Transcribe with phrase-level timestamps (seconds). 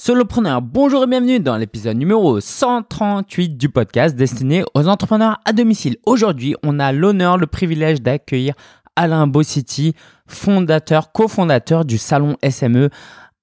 [0.00, 5.96] Solopreneur, bonjour et bienvenue dans l'épisode numéro 138 du podcast destiné aux entrepreneurs à domicile.
[6.06, 8.54] Aujourd'hui, on a l'honneur, le privilège d'accueillir
[8.94, 9.94] Alain Bossiti,
[10.28, 12.90] fondateur, cofondateur du salon SME,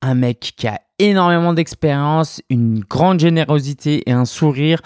[0.02, 4.79] un mec qui a énormément d'expérience, une grande générosité et un sourire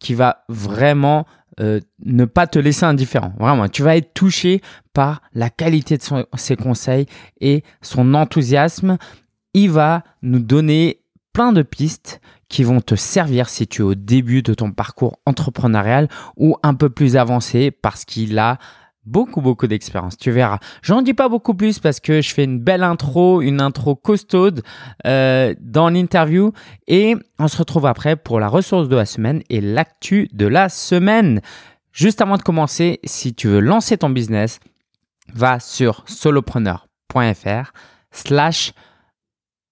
[0.00, 1.24] qui va vraiment
[1.58, 3.32] euh, ne pas te laisser indifférent.
[3.40, 4.60] Vraiment, tu vas être touché
[4.92, 6.02] par la qualité de
[6.36, 7.06] ses conseils
[7.40, 8.98] et son enthousiasme.
[9.54, 11.00] Il va nous donner
[11.34, 15.18] plein de pistes qui vont te servir si tu es au début de ton parcours
[15.26, 18.58] entrepreneurial ou un peu plus avancé parce qu'il a
[19.04, 20.16] beaucoup beaucoup d'expérience.
[20.16, 20.60] Tu verras.
[20.80, 24.62] J'en dis pas beaucoup plus parce que je fais une belle intro, une intro costaude
[25.06, 26.52] euh, dans l'interview
[26.86, 30.68] et on se retrouve après pour la ressource de la semaine et l'actu de la
[30.68, 31.40] semaine.
[31.92, 34.60] Juste avant de commencer, si tu veux lancer ton business,
[35.32, 37.72] va sur solopreneur.fr
[38.12, 38.72] slash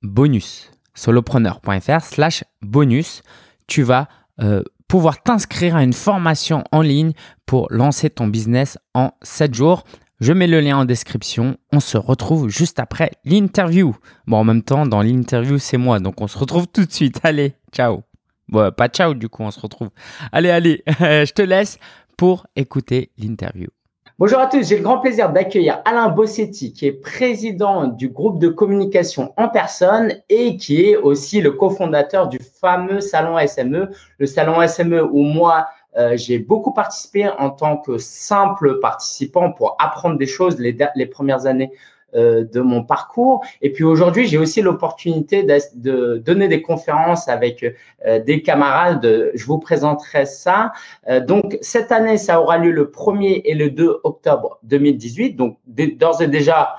[0.02, 3.22] bonus solopreneur.fr slash bonus.
[3.66, 4.08] Tu vas
[4.40, 7.12] euh, pouvoir t'inscrire à une formation en ligne
[7.46, 9.84] pour lancer ton business en 7 jours.
[10.20, 11.56] Je mets le lien en description.
[11.72, 13.96] On se retrouve juste après l'interview.
[14.26, 15.98] Bon, en même temps, dans l'interview, c'est moi.
[15.98, 17.20] Donc, on se retrouve tout de suite.
[17.24, 18.02] Allez, ciao.
[18.48, 19.90] Bon, pas ciao, du coup, on se retrouve.
[20.30, 21.78] Allez, allez, je te laisse
[22.16, 23.68] pour écouter l'interview.
[24.22, 28.38] Bonjour à tous, j'ai le grand plaisir d'accueillir Alain Bossetti, qui est président du groupe
[28.38, 34.26] de communication en personne et qui est aussi le cofondateur du fameux salon SME, le
[34.26, 40.16] salon SME où moi, euh, j'ai beaucoup participé en tant que simple participant pour apprendre
[40.18, 41.72] des choses les, premières années
[42.14, 43.44] de mon parcours.
[43.60, 47.64] Et puis aujourd'hui, j'ai aussi l'opportunité de, donner des conférences avec
[48.06, 49.30] euh, des camarades.
[49.34, 50.72] Je vous présenterai ça.
[51.08, 55.36] Euh, donc cette année, ça aura lieu le 1er et le 2 octobre 2018.
[55.36, 56.76] Donc d'ores et déjà,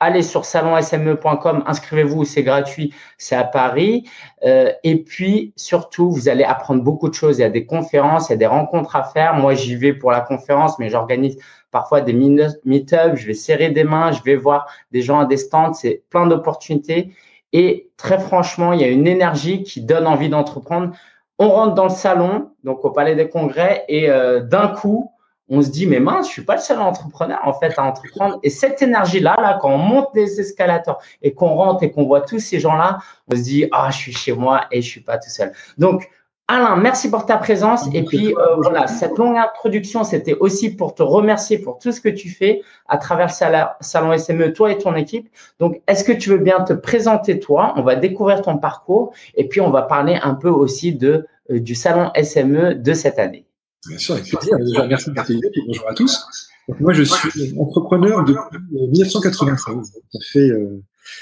[0.00, 4.08] allez sur salonsme.com, inscrivez-vous, c'est gratuit, c'est à Paris.
[4.42, 7.38] et puis surtout, vous allez apprendre beaucoup de choses.
[7.38, 9.34] Il y a des conférences, il y a des rencontres à faire.
[9.34, 11.38] Moi, j'y vais pour la conférence, mais j'organise
[11.76, 15.36] parfois des meet-ups, je vais serrer des mains, je vais voir des gens à des
[15.36, 17.14] stands, c'est plein d'opportunités.
[17.52, 20.96] Et très franchement, il y a une énergie qui donne envie d'entreprendre.
[21.38, 25.12] On rentre dans le salon, donc au Palais des Congrès, et euh, d'un coup,
[25.50, 28.38] on se dit, mais mince, je suis pas le seul entrepreneur en fait à entreprendre.
[28.42, 32.22] Et cette énergie-là, là, quand on monte des escalators et qu'on rentre et qu'on voit
[32.22, 33.00] tous ces gens-là,
[33.30, 35.52] on se dit, ah, je suis chez moi et je suis pas tout seul.
[35.76, 36.08] Donc,
[36.48, 37.88] Alain, merci pour ta présence.
[37.92, 42.00] Et puis euh, voilà, cette longue introduction, c'était aussi pour te remercier pour tout ce
[42.00, 45.28] que tu fais à travers le Salon SME, toi et ton équipe.
[45.58, 47.74] Donc, est-ce que tu veux bien te présenter toi?
[47.76, 51.58] On va découvrir ton parcours et puis on va parler un peu aussi de euh,
[51.58, 53.44] du Salon SME de cette année.
[53.88, 54.56] Bien sûr, avec plaisir.
[54.58, 56.48] Déjà, merci de bonjour à tous.
[56.78, 59.92] moi, je suis entrepreneur depuis 1993.
[60.12, 60.80] Ça fait euh,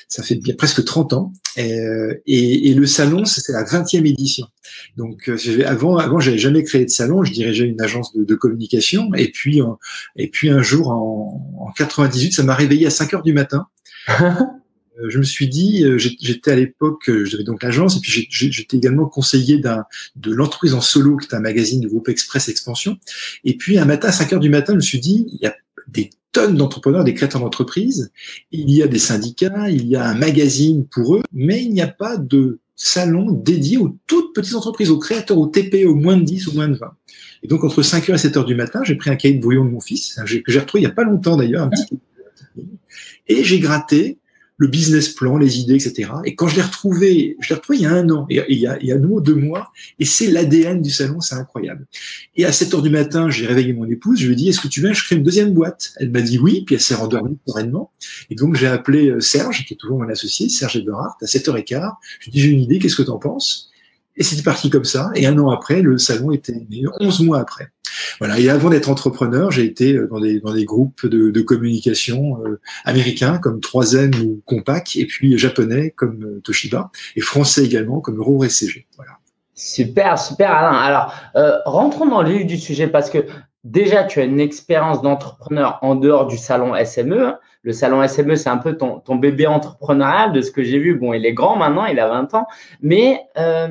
[0.09, 1.33] ça fait bien presque 30 ans.
[1.59, 4.47] Euh, et, et, le salon, c'est la 20e édition.
[4.97, 5.37] Donc euh,
[5.67, 7.25] avant, avant, j'avais jamais créé de salon.
[7.25, 9.12] Je dirigeais une agence de, de communication.
[9.15, 9.61] Et puis,
[10.17, 13.67] et puis un jour, en, en 98, ça m'a réveillé à 5 heures du matin.
[15.03, 19.06] Euh, je me suis dit, j'étais à l'époque, j'avais donc l'agence, et puis j'étais également
[19.06, 22.97] conseiller d'un de l'entreprise en solo, qui est un magazine du groupe Express Expansion.
[23.43, 25.47] Et puis un matin, à 5 heures du matin, je me suis dit, il y
[25.47, 25.56] a
[25.89, 28.12] des tonnes d'entrepreneurs, des créateurs d'entreprise.
[28.53, 31.81] Il y a des syndicats, il y a un magazine pour eux, mais il n'y
[31.81, 36.19] a pas de salon dédié aux toutes petites entreprises, aux créateurs, aux TP, aux moins
[36.19, 36.93] de 10 ou moins de 20.
[37.43, 39.71] Et donc, entre 5h et 7h du matin, j'ai pris un cahier de brouillon de
[39.71, 41.87] mon fils, que j'ai retrouvé il n'y a pas longtemps d'ailleurs, un petit
[43.27, 44.19] et j'ai gratté
[44.56, 46.10] le business plan, les idées, etc.
[46.25, 48.59] Et quand je l'ai retrouvé, je l'ai retrouvé il y a un an, et il
[48.59, 51.87] y a, il y a deux mois, et c'est l'ADN du salon, c'est incroyable.
[52.37, 54.60] Et à 7 heures du matin, j'ai réveillé mon épouse, je lui ai dit, est-ce
[54.60, 55.92] que tu veux, je crée une deuxième boîte?
[55.97, 57.91] Elle m'a dit oui, puis elle s'est rendormie sereinement.
[58.31, 61.91] Et donc j'ai appelé euh, Serge, qui est toujours mon associé, Serge Eberhardt, à 7h15.
[62.21, 63.71] Je lui ai dit, j'ai une idée, qu'est-ce que tu en penses?
[64.17, 67.41] Et c'était parti comme ça, et un an après, le salon était né, 11 mois
[67.41, 67.69] après.
[68.19, 68.39] Voilà.
[68.39, 72.41] Et avant d'être entrepreneur, j'ai été euh, dans des, dans des groupes de, de communication
[72.45, 78.01] euh, américains comme 3M ou Compaq, et puis japonais comme euh, Toshiba, et français également
[78.01, 78.87] comme Euro SCG.
[78.97, 79.19] Voilà.
[79.55, 80.77] Super, super Alain.
[80.77, 83.25] Alors, euh, rentrons dans le du sujet parce que
[83.63, 87.34] déjà, tu as une expérience d'entrepreneur en dehors du salon SME.
[87.63, 90.97] Le salon SME, c'est un peu ton, ton bébé entrepreneurial de ce que j'ai vu.
[90.97, 92.47] Bon, il est grand maintenant, il a 20 ans,
[92.83, 93.69] mais euh,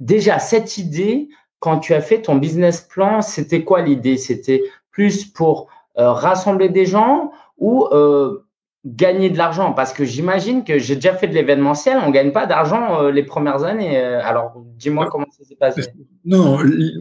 [0.00, 1.28] déjà, cette idée,
[1.60, 4.16] quand tu as fait ton business plan, c'était quoi l'idée?
[4.16, 5.68] C'était plus pour
[5.98, 8.44] euh, rassembler des gens ou euh,
[8.84, 9.72] gagner de l'argent?
[9.72, 13.10] Parce que j'imagine que j'ai déjà fait de l'événementiel, on ne gagne pas d'argent euh,
[13.10, 13.96] les premières années.
[13.96, 15.82] alors, dis-moi comment ça s'est passé.
[16.26, 16.58] Non,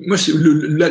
[0.08, 0.18] moi,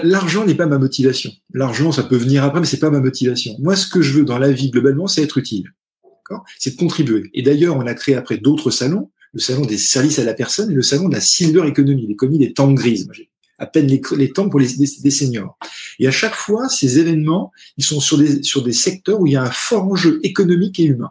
[0.03, 1.31] l'argent n'est pas ma motivation.
[1.55, 3.53] L'argent, ça peut venir après, mais c'est pas ma motivation.
[3.59, 5.65] Moi, ce que je veux dans la vie globalement, c'est être utile.
[6.59, 7.31] C'est de contribuer.
[7.35, 10.71] Et d'ailleurs, on a créé après d'autres salons le salon des services à la personne
[10.71, 13.07] et le salon de la silver economy, l'économie des temps grises.
[13.07, 13.17] Moi,
[13.59, 15.57] à peine les, les temps pour les, des, seniors.
[16.01, 19.35] Et à chaque fois, ces événements, ils sont sur des, sur des secteurs où il
[19.35, 21.11] y a un fort enjeu économique et humain.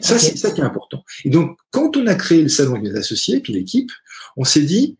[0.00, 1.04] Ça, c'est ça qui est important.
[1.24, 3.92] Et donc, quand on a créé le salon des associés, puis l'équipe,
[4.36, 4.96] on s'est dit,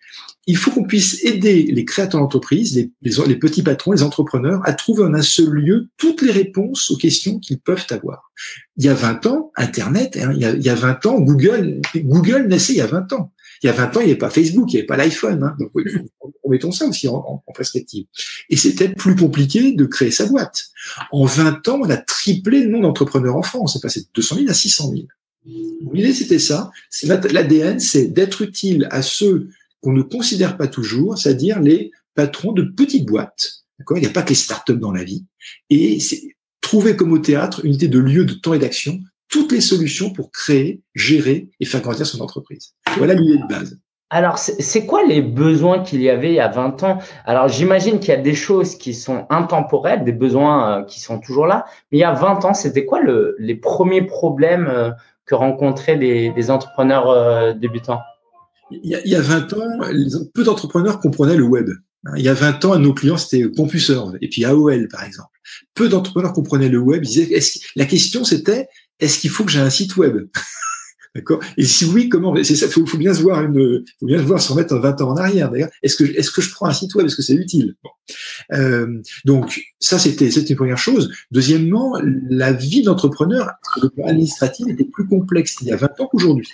[0.46, 4.72] il faut qu'on puisse aider les créateurs d'entreprise, les, les, petits patrons, les entrepreneurs, à
[4.72, 8.30] trouver en un seul lieu toutes les réponses aux questions qu'ils peuvent avoir.
[8.76, 11.20] Il y a 20 ans, Internet, hein, il, y a, il, y a, 20 ans,
[11.20, 13.32] Google, Google naissait il y a 20 ans.
[13.62, 15.42] Il y a 20 ans, il n'y avait pas Facebook, il n'y avait pas l'iPhone.
[15.42, 15.70] Hein, donc,
[16.42, 18.04] remettons ça aussi en, en, en perspective.
[18.50, 20.66] Et c'était plus compliqué de créer sa boîte.
[21.12, 23.76] En 20 ans, on a triplé le nombre d'entrepreneurs en France.
[23.76, 25.06] On est passé de 200 000 à 600 000.
[25.92, 26.70] L'idée, c'était ça.
[26.90, 29.48] C'est l'ADN, c'est d'être utile à ceux
[29.84, 33.64] qu'on ne considère pas toujours, c'est-à-dire les patrons de petites boîtes.
[33.78, 33.98] D'accord?
[33.98, 35.26] Il n'y a pas que les startups dans la vie.
[35.68, 36.22] Et c'est
[36.62, 38.98] trouver comme au théâtre une unité de lieu, de temps et d'action,
[39.28, 42.72] toutes les solutions pour créer, gérer et faire grandir son entreprise.
[42.96, 43.78] Voilà l'idée de base.
[44.08, 46.98] Alors, c'est quoi les besoins qu'il y avait il y a 20 ans?
[47.26, 51.18] Alors, j'imagine qu'il y a des choses qui sont intemporelles, des besoins euh, qui sont
[51.18, 51.64] toujours là.
[51.90, 54.92] Mais il y a 20 ans, c'était quoi le, les premiers problèmes euh,
[55.26, 58.00] que rencontraient les, entrepreneurs euh, débutants?
[58.70, 59.80] Il y, a, il y, a, 20 ans,
[60.32, 61.70] peu d'entrepreneurs comprenaient le web.
[62.16, 65.30] Il y a 20 ans, nos clients, c'était CompuServe et puis AOL, par exemple.
[65.74, 67.02] Peu d'entrepreneurs comprenaient le web.
[67.04, 68.68] Ils disaient, est la question, c'était,
[69.00, 70.28] est-ce qu'il faut que j'ai un site web?
[71.14, 71.40] D'accord?
[71.56, 72.68] Et si oui, comment C'est ça.
[72.68, 75.16] Faut, faut bien se voir une, faut bien se voir se remettre 20 ans en
[75.16, 75.48] arrière.
[75.48, 77.06] D'ailleurs, est-ce que est-ce que je prends un site web?
[77.06, 77.76] Est-ce que c'est utile?
[78.52, 81.12] Euh, Donc ça, c'était c'était une première chose.
[81.30, 83.52] Deuxièmement, la vie d'entrepreneur
[84.04, 86.48] administrative était plus complexe il y a 20 ans qu'aujourd'hui.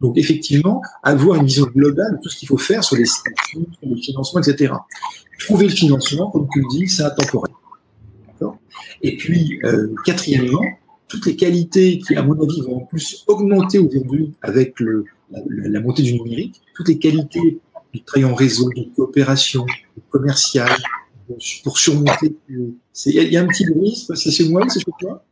[0.00, 3.66] Donc effectivement, avoir une vision globale de tout ce qu'il faut faire sur les statuts,
[3.82, 4.74] le financement, etc.
[5.38, 7.52] Trouver le financement, comme tu le dis, c'est intemporel.
[9.02, 10.64] Et puis, euh, quatrièmement,
[11.08, 15.40] toutes les qualités qui, à mon avis, vont en plus augmenter aujourd'hui avec le, la,
[15.48, 17.58] la, montée du numérique, toutes les qualités
[17.92, 19.64] du travail en réseau, de coopération,
[20.10, 20.76] commerciale,
[21.64, 22.36] pour surmonter.
[22.48, 22.74] Il
[23.06, 25.24] y, a un petit bruit, c'est chez moi, c'est chez toi?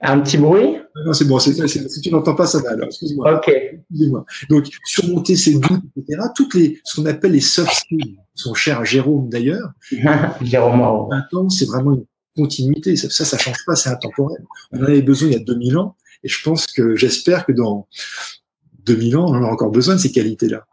[0.00, 0.76] Un petit bruit?
[1.04, 3.36] Non, c'est bon, c si tu n'entends pas, ça va alors, excuse-moi.
[3.36, 3.48] Ok.
[3.48, 4.24] Excuse-moi.
[4.48, 8.80] Donc, surmonter ces doutes, etc., toutes les, ce qu'on appelle les soft skills, sont chers
[8.80, 9.70] à Jérôme d'ailleurs.
[10.42, 11.08] Jérôme.
[11.10, 12.04] Maintenant, c'est vraiment une
[12.36, 12.96] continuité.
[12.96, 14.44] Ça, ça, ça change pas, c'est intemporel.
[14.72, 17.52] On en avait besoin il y a 2000 ans, et je pense que, j'espère que
[17.52, 17.86] dans
[18.86, 20.66] 2000 ans, on en a encore besoin de ces qualités-là.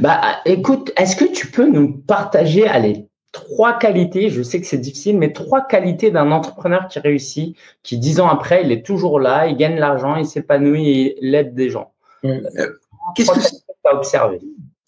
[0.00, 4.78] Bah, écoute, est-ce que tu peux nous partager, allez, trois qualités, je sais que c'est
[4.78, 9.20] difficile, mais trois qualités d'un entrepreneur qui réussit, qui dix ans après, il est toujours
[9.20, 11.92] là, il gagne de l'argent, il s'épanouit et il aide des gens.
[12.24, 12.40] Euh,
[13.14, 14.40] Qu'est-ce que tu as observé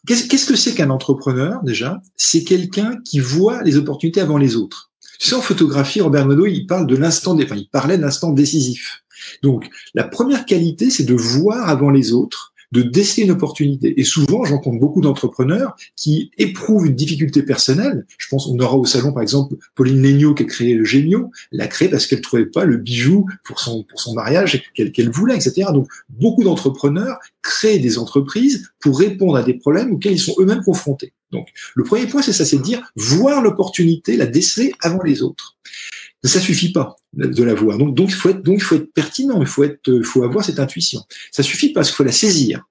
[0.07, 2.01] Qu'est-ce que c'est qu'un entrepreneur déjà?
[2.17, 4.93] C'est quelqu'un qui voit les opportunités avant les autres.
[5.19, 9.03] Tu sais, en photographie, Robert Nadeau, il parle de l'instant, enfin, il parlait d'instant décisif.
[9.43, 13.99] Donc, la première qualité, c'est de voir avant les autres de déceler une opportunité.
[13.99, 18.05] Et souvent, j'en compte beaucoup d'entrepreneurs qui éprouvent une difficulté personnelle.
[18.19, 21.31] Je pense, on aura au salon, par exemple, Pauline Legnaud qui a créé le Génio,
[21.53, 25.35] l'a créé parce qu'elle trouvait pas le bijou pour son, pour son mariage qu'elle voulait,
[25.35, 25.69] etc.
[25.73, 30.63] Donc, beaucoup d'entrepreneurs créent des entreprises pour répondre à des problèmes auxquels ils sont eux-mêmes
[30.63, 31.13] confrontés.
[31.33, 35.23] Donc, le premier point, c'est ça, c'est de dire, voir l'opportunité, la déceler avant les
[35.23, 35.57] autres.
[36.25, 37.79] Ça suffit pas de la voir.
[37.79, 39.41] Donc, donc il faut être, donc il faut être pertinent.
[39.41, 41.03] Il faut être, il faut avoir cette intuition.
[41.31, 42.65] Ça suffit pas parce qu'il faut la saisir.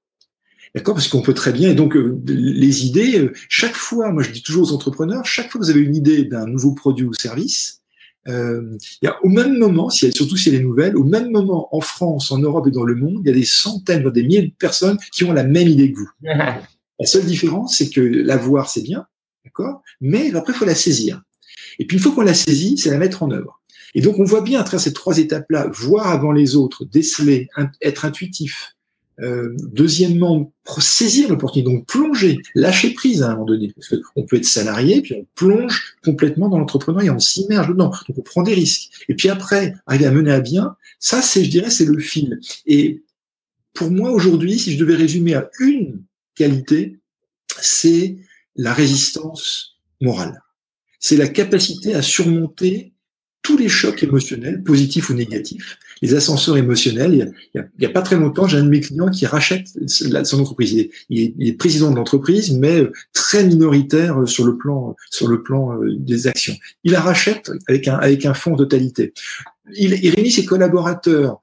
[0.76, 0.96] D'accord?
[0.96, 1.70] Parce qu'on peut très bien.
[1.70, 5.50] Et donc, euh, les idées, euh, chaque fois, moi je dis toujours aux entrepreneurs, chaque
[5.50, 7.82] fois que vous avez une idée d'un nouveau produit ou service,
[8.28, 11.32] euh, il y a au même moment, si surtout si elle est nouvelle, au même
[11.32, 14.14] moment en France, en Europe et dans le monde, il y a des centaines, voire
[14.14, 16.10] des milliers de personnes qui ont la même idée que vous.
[16.24, 19.06] la seule différence, c'est que la voir, c'est bien,
[19.46, 19.82] d'accord?
[20.02, 21.22] Mais après, il faut la saisir.
[21.80, 23.62] Et puis, une fois qu'on l'a saisie, c'est la mettre en œuvre.
[23.94, 27.48] Et donc, on voit bien à travers ces trois étapes-là, voir avant les autres, déceler,
[27.82, 28.76] être intuitif.
[29.22, 33.72] Euh, deuxièmement, saisir l'opportunité, donc plonger, lâcher prise à un moment donné.
[33.74, 38.18] Parce qu'on peut être salarié, puis on plonge complètement dans l'entrepreneuriat, on s'immerge dedans, donc
[38.18, 38.90] on prend des risques.
[39.08, 42.42] Et puis après, arriver à mener à bien, ça, c'est, je dirais, c'est le fil.
[42.66, 43.04] Et
[43.74, 46.02] pour moi, aujourd'hui, si je devais résumer à une
[46.36, 47.00] qualité,
[47.62, 48.18] c'est
[48.58, 50.42] la résistance morale
[51.06, 52.92] c'est la capacité à surmonter
[53.44, 57.32] tous les chocs émotionnels, positifs ou négatifs, les ascenseurs émotionnels.
[57.54, 60.90] Il n'y a, pas très longtemps, j'ai un de mes clients qui rachète son entreprise.
[61.12, 65.44] Il est, président de l'entreprise, mais euh, très minoritaire euh, sur le plan sur le
[65.44, 66.56] plan euh, des actions.
[66.84, 69.14] Il la rachète avec un avec un fonds en totalité.
[69.76, 71.40] Il, il, réunit ses collaborateurs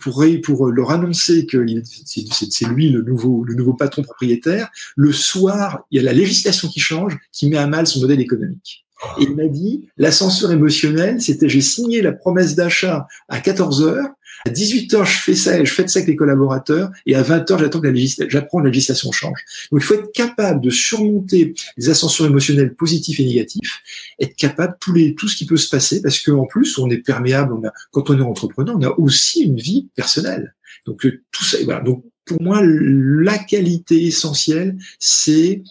[0.00, 4.70] pour, pour leur annoncer que c'est lui le nouveau, le nouveau patron propriétaire.
[4.96, 8.20] Le soir, il y a la législation qui change, qui met à mal son modèle
[8.20, 8.86] économique.
[9.18, 14.08] Il m'a dit, l'ascenseur émotionnel, c'était j'ai signé la promesse d'achat à 14 heures,
[14.44, 17.22] à 18 heures, je fais ça et je fais ça avec les collaborateurs, et à
[17.22, 19.44] 20 heures, j'attends que la législation, j'apprends que la législation change.
[19.70, 23.82] Donc, il faut être capable de surmonter les ascenseurs émotionnels positifs et négatifs,
[24.18, 26.98] être capable de les, tout ce qui peut se passer, parce qu'en plus, on est
[26.98, 30.54] perméable, on a, quand on est entrepreneur, on a aussi une vie personnelle.
[30.86, 31.80] Donc, euh, tout ça, voilà.
[31.80, 35.62] Donc, pour moi, la qualité essentielle, c'est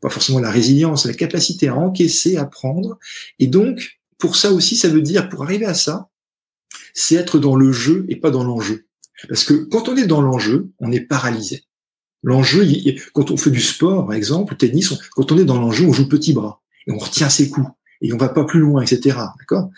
[0.00, 2.98] pas forcément la résilience, la capacité à encaisser, à prendre.
[3.38, 6.08] Et donc, pour ça aussi, ça veut dire, pour arriver à ça,
[6.94, 8.86] c'est être dans le jeu et pas dans l'enjeu.
[9.28, 11.64] Parce que quand on est dans l'enjeu, on est paralysé.
[12.22, 12.66] L'enjeu,
[13.14, 16.08] quand on fait du sport, par exemple, tennis, quand on est dans l'enjeu, on joue
[16.08, 17.68] petit bras et on retient ses coups
[18.02, 19.18] et on va pas plus loin, etc.
[19.38, 19.70] D'accord?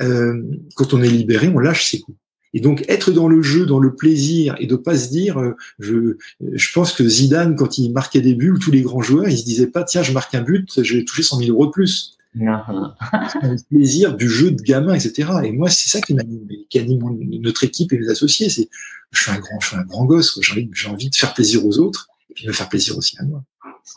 [0.00, 0.42] Euh,
[0.76, 2.16] Quand on est libéré, on lâche ses coups.
[2.52, 5.56] Et donc être dans le jeu, dans le plaisir, et de pas se dire, euh,
[5.78, 9.38] je, je pense que Zidane, quand il marquait des buts, tous les grands joueurs, ils
[9.38, 12.16] se disaient pas, tiens, je marque un but, j'ai touché 100 000 euros de plus.
[13.42, 15.30] le plaisir du jeu de gamin, etc.
[15.44, 17.00] Et moi, c'est ça qui m'anime, qui anime
[17.40, 18.48] notre équipe et mes associés.
[18.48, 18.68] C'est,
[19.10, 20.38] je suis un grand, je suis un grand gosse.
[20.40, 22.96] J'ai envie, j'ai envie de faire plaisir aux autres et puis de me faire plaisir
[22.96, 23.42] aussi à moi.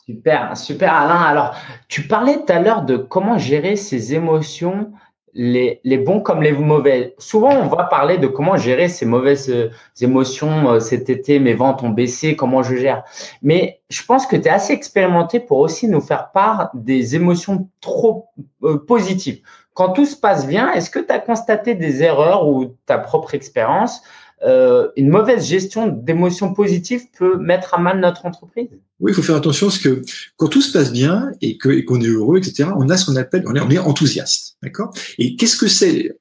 [0.06, 1.22] Super, super Alain.
[1.22, 1.56] Alors,
[1.88, 4.92] tu parlais tout à l'heure de comment gérer ses émotions
[5.36, 7.16] les, bons comme les mauvais.
[7.18, 9.72] Souvent, on va parler de comment gérer ces mauvaises euh,
[10.02, 10.70] émotions.
[10.72, 13.04] Euh, cet été, mes ventes ont baissé, comment je gère.
[13.42, 17.68] Mais je pense que tu es assez expérimenté pour aussi nous faire part des émotions
[17.82, 18.28] trop
[18.64, 19.42] euh, positives.
[19.74, 23.34] Quand tout se passe bien, est-ce que tu as constaté des erreurs ou ta propre
[23.34, 24.04] expérience
[24.46, 28.70] euh, une mauvaise gestion d'émotions positives peut mettre à mal notre entreprise.
[29.00, 30.02] Oui, il faut faire attention parce que
[30.38, 33.44] quand tout se passe bien et qu'on est heureux, etc., on a ce qu'on appelle,
[33.48, 34.94] on est, on est enthousiaste, d'accord?
[35.18, 36.16] Et qu'est-ce que c'est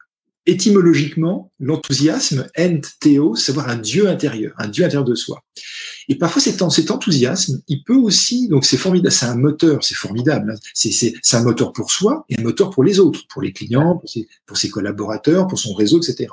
[0.46, 5.44] étymologiquement, l'enthousiasme, ent, savoir un Dieu intérieur, un Dieu intérieur de soi.
[6.08, 9.94] Et parfois, cet, cet enthousiasme, il peut aussi, donc c'est formidable, c'est un moteur, c'est
[9.94, 10.60] formidable, hein.
[10.74, 14.08] c'est un moteur pour soi et un moteur pour les autres, pour les clients, pour
[14.08, 16.30] ses, pour ses collaborateurs, pour son réseau, etc.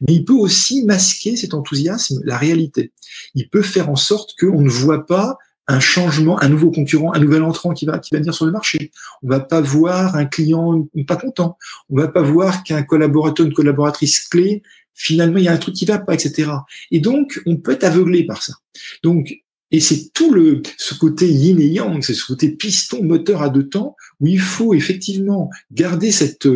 [0.00, 2.92] Mais il peut aussi masquer cet enthousiasme, la réalité.
[3.34, 5.36] Il peut faire en sorte qu'on ne voit pas
[5.68, 8.52] un changement, un nouveau concurrent, un nouvel entrant qui va qui va venir sur le
[8.52, 8.90] marché.
[9.22, 11.56] On va pas voir un client pas content.
[11.90, 14.62] On va pas voir qu'un collaborateur, une collaboratrice clé,
[14.94, 16.50] finalement il y a un truc qui va pas, etc.
[16.90, 18.54] Et donc on peut être aveuglé par ça.
[19.02, 19.32] Donc
[19.72, 23.48] et c'est tout le ce côté yin et yang, c'est ce côté piston moteur à
[23.48, 26.46] deux temps où il faut effectivement garder cette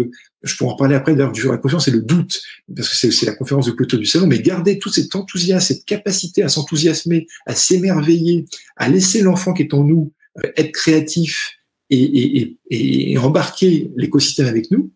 [0.42, 2.42] je pourrais en parler après d'ailleurs du la confiance c'est le doute,
[2.74, 5.84] parce que c'est la conférence de clôture du salon, mais garder tout cet enthousiasme, cette
[5.84, 8.44] capacité à s'enthousiasmer, à s'émerveiller,
[8.76, 10.12] à laisser l'enfant qui est en nous
[10.44, 11.54] euh, être créatif
[11.90, 14.92] et, et, et, et embarquer l'écosystème avec nous,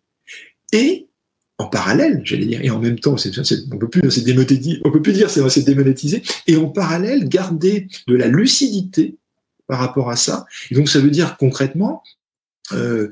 [0.71, 1.07] et
[1.61, 5.01] en parallèle, j'allais dire, et en même temps, on peut plus, c'est démonétisé, on peut
[5.01, 9.17] plus dire c'est, démonétisé, et en parallèle, garder de la lucidité
[9.67, 10.45] par rapport à ça.
[10.71, 12.01] Et donc, ça veut dire concrètement,
[12.73, 13.11] euh,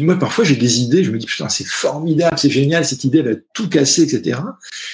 [0.00, 3.18] moi, parfois, j'ai des idées, je me dis, putain, c'est formidable, c'est génial, cette idée,
[3.18, 4.40] elle va tout casser, etc.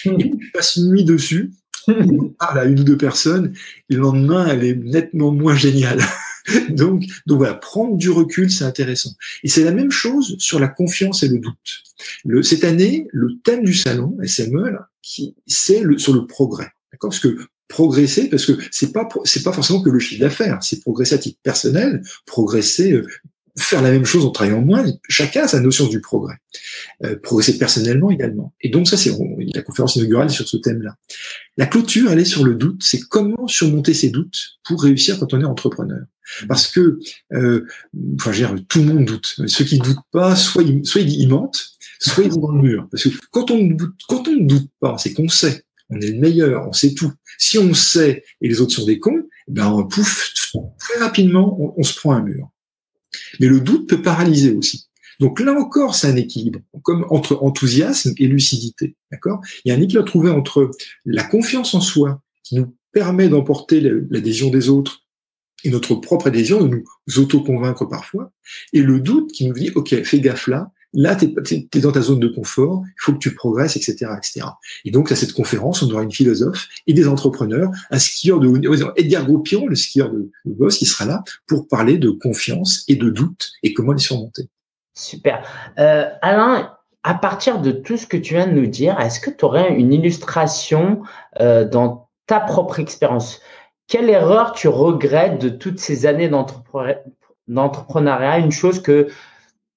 [0.07, 1.53] Et puis, je passe une nuit dessus,
[1.89, 3.53] on parle à une ou deux personnes,
[3.91, 6.01] et le lendemain, elle est nettement moins géniale.
[6.71, 9.11] donc, donc voilà, prendre du recul, c'est intéressant.
[9.43, 11.83] Et c'est la même chose sur la confiance et le doute.
[12.25, 16.71] Le, cette année, le thème du salon, SME, là, qui, c'est le, sur le progrès.
[16.93, 17.11] D'accord?
[17.11, 17.37] Parce que
[17.69, 21.19] progresser parce que c'est pas c'est pas forcément que le chiffre d'affaires, c'est progresser à
[21.19, 23.07] titre personnel, progresser euh,
[23.57, 26.35] faire la même chose en travaillant moins, chacun a sa notion du progrès.
[27.05, 28.53] Euh, progresser personnellement également.
[28.61, 29.13] Et donc ça, c'est
[29.55, 30.97] la conférence inaugurale sur ce thème-là.
[31.57, 32.83] La clôture, elle est sur le doute.
[32.83, 36.05] C'est comment surmonter ses doutes pour réussir quand on est entrepreneur.
[36.49, 36.99] Parce que,
[37.33, 37.67] euh,
[38.19, 39.37] enfin, je dire, tout le monde doute.
[39.47, 41.65] Ceux qui ne doutent pas, soit ils, soit ils mentent,
[42.01, 42.89] soit ils vont dans le mur.
[42.91, 45.65] Parce que quand on ne doute, quand on ne doute pas, c'est qu'on sait.
[45.91, 47.13] On est le meilleur, on sait tout.
[47.39, 50.33] Si on sait et les autres sont des cons, eh ben pouf,
[50.79, 52.49] très rapidement, on se prend un mur.
[53.41, 54.89] Mais le doute peut paralyser aussi.
[55.21, 58.97] Donc là encore, c'est un équilibre, comme entre enthousiasme et lucidité.
[59.13, 59.41] D'accord?
[59.65, 60.71] Il y a un équilibre trouvé entre
[61.05, 65.03] la confiance en soi, qui nous permet d'emporter l'adhésion des autres
[65.65, 68.33] et notre propre adhésion, de nous auto-convaincre parfois,
[68.73, 72.01] et le doute qui nous dit, OK, fais gaffe là, Là, tu es, dans ta
[72.01, 74.47] zone de confort, il faut que tu progresses, etc., etc.
[74.85, 78.49] Et donc, à cette conférence, on aura une philosophe et des entrepreneurs, un skieur de
[78.97, 82.97] Edgar Gaupion, le skieur de, de Boss, qui sera là pour parler de confiance et
[82.97, 84.49] de doute et comment les surmonter.
[84.95, 85.47] Super.
[85.79, 86.73] Euh, Alain,
[87.03, 89.75] à partir de tout ce que tu viens de nous dire, est-ce que tu aurais
[89.75, 91.03] une illustration
[91.41, 93.41] euh, dans ta propre expérience?
[93.89, 98.39] Quelle erreur tu regrettes de toutes ces années d'entrepreneuriat?
[98.39, 99.09] Une chose que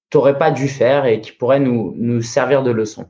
[0.09, 3.07] t'aurais pas dû faire et qui pourrait nous, nous servir de leçon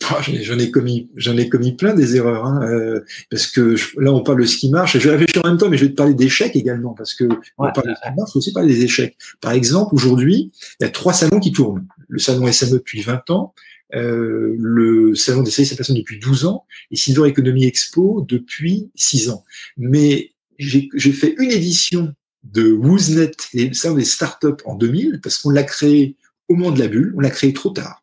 [0.42, 3.00] J'en ai commis, j'en ai commis plein des erreurs, hein, euh,
[3.30, 4.96] parce que là on parle de ce qui marche.
[4.96, 7.14] Et je vais réfléchir en même temps, mais je vais te parler d'échecs également, parce
[7.14, 7.24] que
[7.58, 9.16] on parle de ce qui marche, aussi parler des échecs.
[9.40, 11.86] Par exemple, aujourd'hui, il y a trois salons qui tournent.
[12.08, 13.54] Le salon SME depuis 20 ans,
[13.94, 18.90] euh, le salon des services à personnes depuis 12 ans, et Silver Economy Expo depuis
[18.94, 19.44] 6 ans.
[19.76, 22.14] Mais j'ai fait une édition
[22.44, 26.16] de Wooznet et le salon des startups en 2000 parce qu'on l'a créé
[26.48, 28.02] au moment de la bulle, on l'a créé trop tard.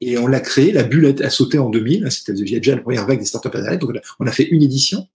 [0.00, 3.18] Et on l'a créé, la bulle a, sauté en 2000, c'était déjà la première vague
[3.18, 5.06] des startups internet, donc on a fait une édition.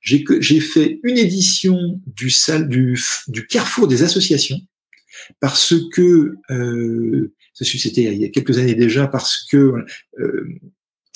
[0.00, 4.60] J'ai fait une édition du carrefour des associations,
[5.40, 9.84] parce que, euh, c'était il y a quelques années déjà, parce que
[10.18, 10.48] euh,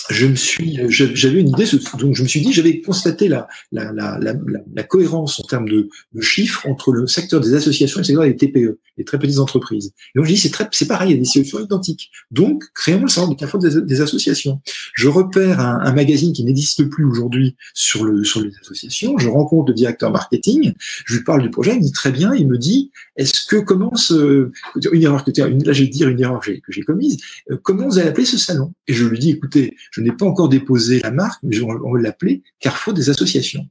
[0.09, 1.66] je me suis, j'avais une idée,
[1.99, 5.88] donc je me suis dit, j'avais constaté la, la, la, la, cohérence en termes de,
[6.21, 9.92] chiffres entre le secteur des associations et le secteur des TPE, les très petites entreprises.
[10.14, 12.11] Et donc je dis, c'est très, c'est pareil, il y a des solutions identiques.
[12.30, 14.61] Donc créons le carrefour des, des, associations.
[14.95, 19.19] Je repère un, un magazine qui n'existe plus aujourd'hui sur le sur les associations.
[19.19, 20.73] Je rencontre le directeur marketing,
[21.04, 23.57] je lui parle du projet, il me dit très bien, il me dit, est-ce que
[23.57, 27.19] commence une erreur que là je vais dire une erreur que j'ai commise,
[27.50, 28.73] euh, comment vous allez appeler ce salon?
[28.88, 32.00] Et je lui dis, écoutez, je n'ai pas encore déposé la marque, mais on va
[32.00, 33.66] l'appeler Carrefour des associations.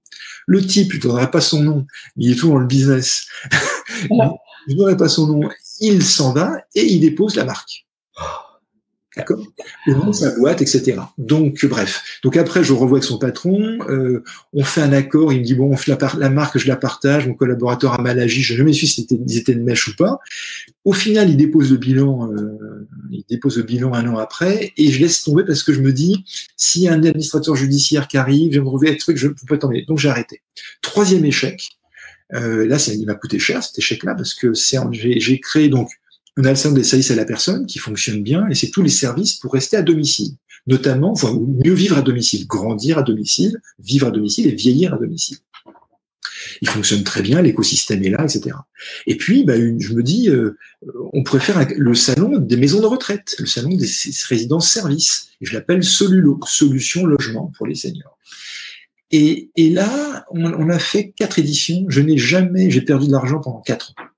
[0.47, 1.85] Le type, je ne donnerai pas son nom,
[2.15, 3.27] mais il est tout dans le business.
[3.91, 5.49] je ne donnerai pas son nom.
[5.79, 7.85] Il s'en va et il dépose la marque.
[9.19, 9.45] D'accord
[10.13, 10.97] sa boîte, etc.
[11.17, 12.03] Donc, bref.
[12.23, 14.23] Donc après, je revois avec son patron, euh,
[14.53, 16.75] on fait un accord, il me dit, bon, on fait la, la marque, je la
[16.75, 19.95] partage, mon collaborateur a mal agi, je jamais su si c'était, étaient de mèche ou
[19.95, 20.19] pas.
[20.85, 24.91] Au final, il dépose le bilan, euh, il dépose le bilan un an après, et
[24.91, 26.23] je laisse tomber parce que je me dis,
[26.57, 29.27] s'il y a un administrateur judiciaire qui arrive, je vais me retrouver avec truc, je
[29.27, 29.85] ne peux pas tomber.
[29.87, 30.41] Donc j'ai arrêté.
[30.81, 31.69] Troisième échec.
[32.33, 35.89] Euh, là, ça, il m'a coûté cher cet échec-là parce que c'est, j'ai créé donc
[36.39, 38.81] on a le centre des services à la personne qui fonctionne bien et c'est tous
[38.81, 40.31] les services pour rester à domicile.
[40.67, 41.13] Notamment,
[41.65, 45.37] mieux vivre à domicile, grandir à domicile, vivre à domicile et vieillir à domicile.
[46.61, 48.55] Il fonctionne très bien, l'écosystème est là, etc.
[49.05, 50.57] Et puis, bah, je me dis, euh,
[51.11, 53.87] on pourrait faire le salon des maisons de retraite, le salon des
[54.29, 55.31] résidences-services.
[55.41, 58.17] Je l'appelle Solulo, solution logement pour les seniors.
[59.11, 61.85] Et, là, on, on, a fait quatre éditions.
[61.89, 64.08] Je n'ai jamais, j'ai perdu de l'argent pendant quatre ans.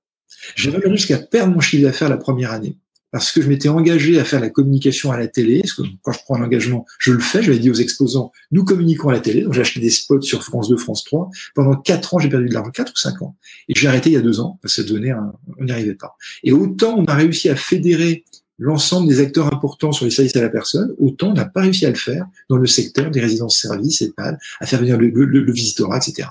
[0.54, 2.76] J'ai même jusqu'à perdre mon chiffre d'affaires la première année
[3.12, 5.60] parce que je m'étais engagé à faire la communication à la télé.
[5.60, 7.42] Parce que quand je prends un engagement, je le fais.
[7.42, 9.42] J'avais dit aux exposants, nous communiquons à la télé.
[9.42, 11.30] Donc j'ai acheté des spots sur France 2, France 3.
[11.54, 13.36] Pendant quatre ans, j'ai perdu de l'argent, quatre ou cinq ans.
[13.68, 15.72] Et j'ai arrêté il y a deux ans parce que ça donnait un, on n'y
[15.72, 16.16] arrivait pas.
[16.42, 18.24] Et autant on a réussi à fédérer
[18.62, 21.88] l'ensemble des acteurs importants sur les services à la personne, autant n'a pas réussi à
[21.88, 26.28] le faire dans le secteur des résidences-services, EHPAD, à faire venir le, le, visitorat, etc.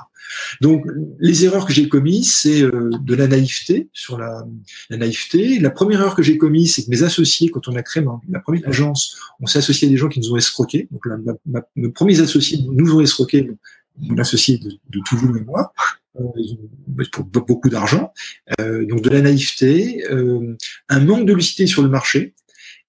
[0.62, 0.86] Donc,
[1.20, 4.48] les erreurs que j'ai commises, c'est euh, de la naïveté sur la,
[4.90, 5.60] naïveté.
[5.60, 8.40] La première erreur que j'ai commise, c'est que mes associés, quand on a créé la
[8.40, 10.88] première agence, on s'est associé à des gens qui nous ont escroqués.
[10.90, 13.52] Donc, la, ma, mes premiers associés nous ont escroqués,
[14.00, 15.74] mon associé de, de toujours et moi,
[16.20, 18.14] euh, pour beaucoup d'argent.
[18.60, 20.56] Euh, donc, de la naïveté, euh,
[20.90, 22.34] un manque de lucidité sur le marché.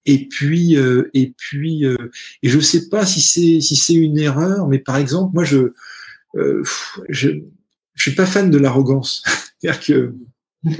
[0.05, 4.67] Et puis, euh, et puis, et je sais pas si c'est si c'est une erreur,
[4.67, 5.71] mais par exemple, moi, je
[6.35, 6.63] euh,
[7.09, 7.29] je,
[7.95, 9.23] je suis pas fan de l'arrogance.
[9.59, 10.13] C'est-à-dire que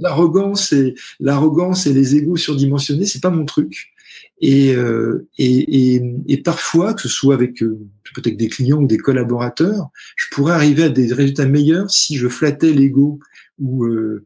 [0.00, 3.92] l'arrogance et l'arrogance et les égos surdimensionnés, c'est pas mon truc.
[4.40, 7.78] Et, euh, et, et, et, parfois, que ce soit avec euh,
[8.14, 12.26] peut-être des clients ou des collaborateurs, je pourrais arriver à des résultats meilleurs si je
[12.26, 13.20] flattais l'ego
[13.58, 14.24] ou euh,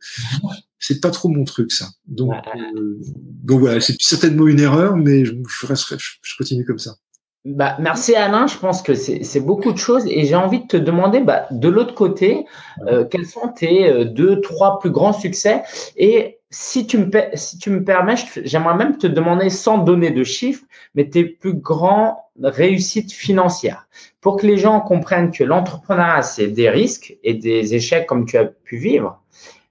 [0.79, 1.87] c'est pas trop mon truc ça.
[2.07, 2.33] Donc,
[2.77, 3.00] euh,
[3.42, 6.94] donc voilà, c'est certainement une erreur, mais je, je, je continue comme ça.
[7.44, 10.77] Bah, merci Alain, je pense que c'est beaucoup de choses et j'ai envie de te
[10.79, 12.46] demander bah, de l'autre côté,
[12.87, 15.62] euh, quels sont tes deux, trois plus grands succès
[15.96, 18.14] et si tu me, si tu me permets,
[18.45, 20.64] j'aimerais même te demander sans donner de chiffres,
[20.95, 23.88] mais tes plus grandes réussites financières.
[24.21, 28.37] Pour que les gens comprennent que l'entrepreneuriat, c'est des risques et des échecs comme tu
[28.38, 29.21] as pu vivre,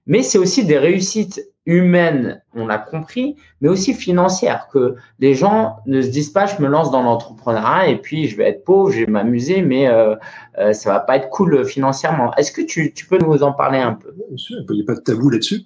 [0.06, 5.76] mais c'est aussi des réussites humaine, on l'a compris, mais aussi financière, que les gens
[5.86, 8.90] ne se disent pas je me lance dans l'entrepreneuriat et puis je vais être pauvre,
[8.90, 10.14] je vais m'amuser, mais euh,
[10.58, 12.34] euh, ça va pas être cool financièrement.
[12.36, 14.14] Est-ce que tu, peux nous en parler un peu?
[14.50, 15.62] Il n'y a pas de tabou là-dessus.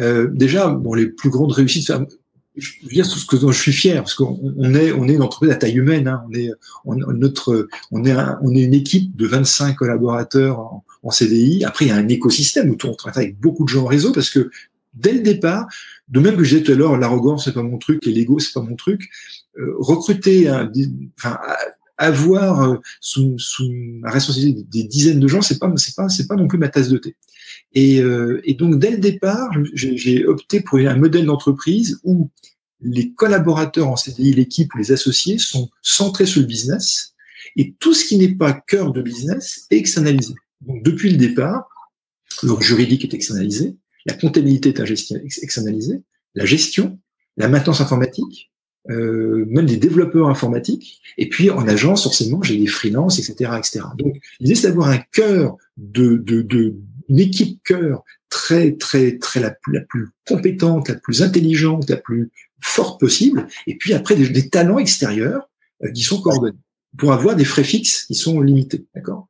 [0.00, 1.92] Euh, déjà, bon, les plus grandes réussites,
[2.56, 5.50] je veux dire ce que je suis fier, parce qu'on est on est une entreprise
[5.50, 6.22] à taille humaine, hein,
[6.84, 11.64] on est notre on est on est une équipe de 25 collaborateurs en, en CDI.
[11.64, 14.12] Après, il y a un écosystème où on travaille avec beaucoup de gens en réseau
[14.12, 14.50] parce que
[14.94, 15.66] dès le départ,
[16.08, 18.52] de même que disais tout à l'heure, l'arrogance c'est pas mon truc et l'ego c'est
[18.52, 19.08] pas mon truc.
[19.58, 20.50] Euh, recruter,
[21.18, 21.38] enfin,
[21.98, 26.26] avoir euh, sous, sous ma responsabilité des, dizaines de gens, c'est pas, c'est pas, c'est
[26.26, 27.16] pas non plus ma tasse de thé.
[27.74, 32.30] Et, euh, et donc dès le départ, j'ai opté pour un modèle d'entreprise où
[32.80, 37.14] les collaborateurs en CDI, l'équipe les associés sont centrés sur le business
[37.56, 40.34] et tout ce qui n'est pas cœur de business est externalisé.
[40.60, 41.68] Donc depuis le départ,
[42.42, 46.02] le juridique est externalisé, la comptabilité est externalisée,
[46.34, 46.98] la gestion,
[47.36, 48.52] la maintenance informatique,
[48.90, 51.00] euh, même des développeurs informatiques.
[51.18, 53.80] Et puis en agence, forcément, j'ai des freelances, etc., etc.
[53.96, 56.74] Donc l'idée c'est d'avoir un cœur de, de, de
[57.08, 62.98] une équipe cœur très très très la, plus compétente, la plus intelligente, la plus forte
[62.98, 63.46] possible.
[63.66, 65.48] Et puis après des, des talents extérieurs
[65.84, 66.58] euh, qui sont coordonnés
[66.98, 69.28] pour avoir des frais fixes qui sont limités, d'accord?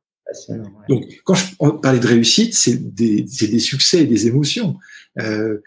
[0.89, 4.77] Donc, quand je parlais de réussite, c'est des, des, succès et des émotions.
[5.19, 5.59] Euh,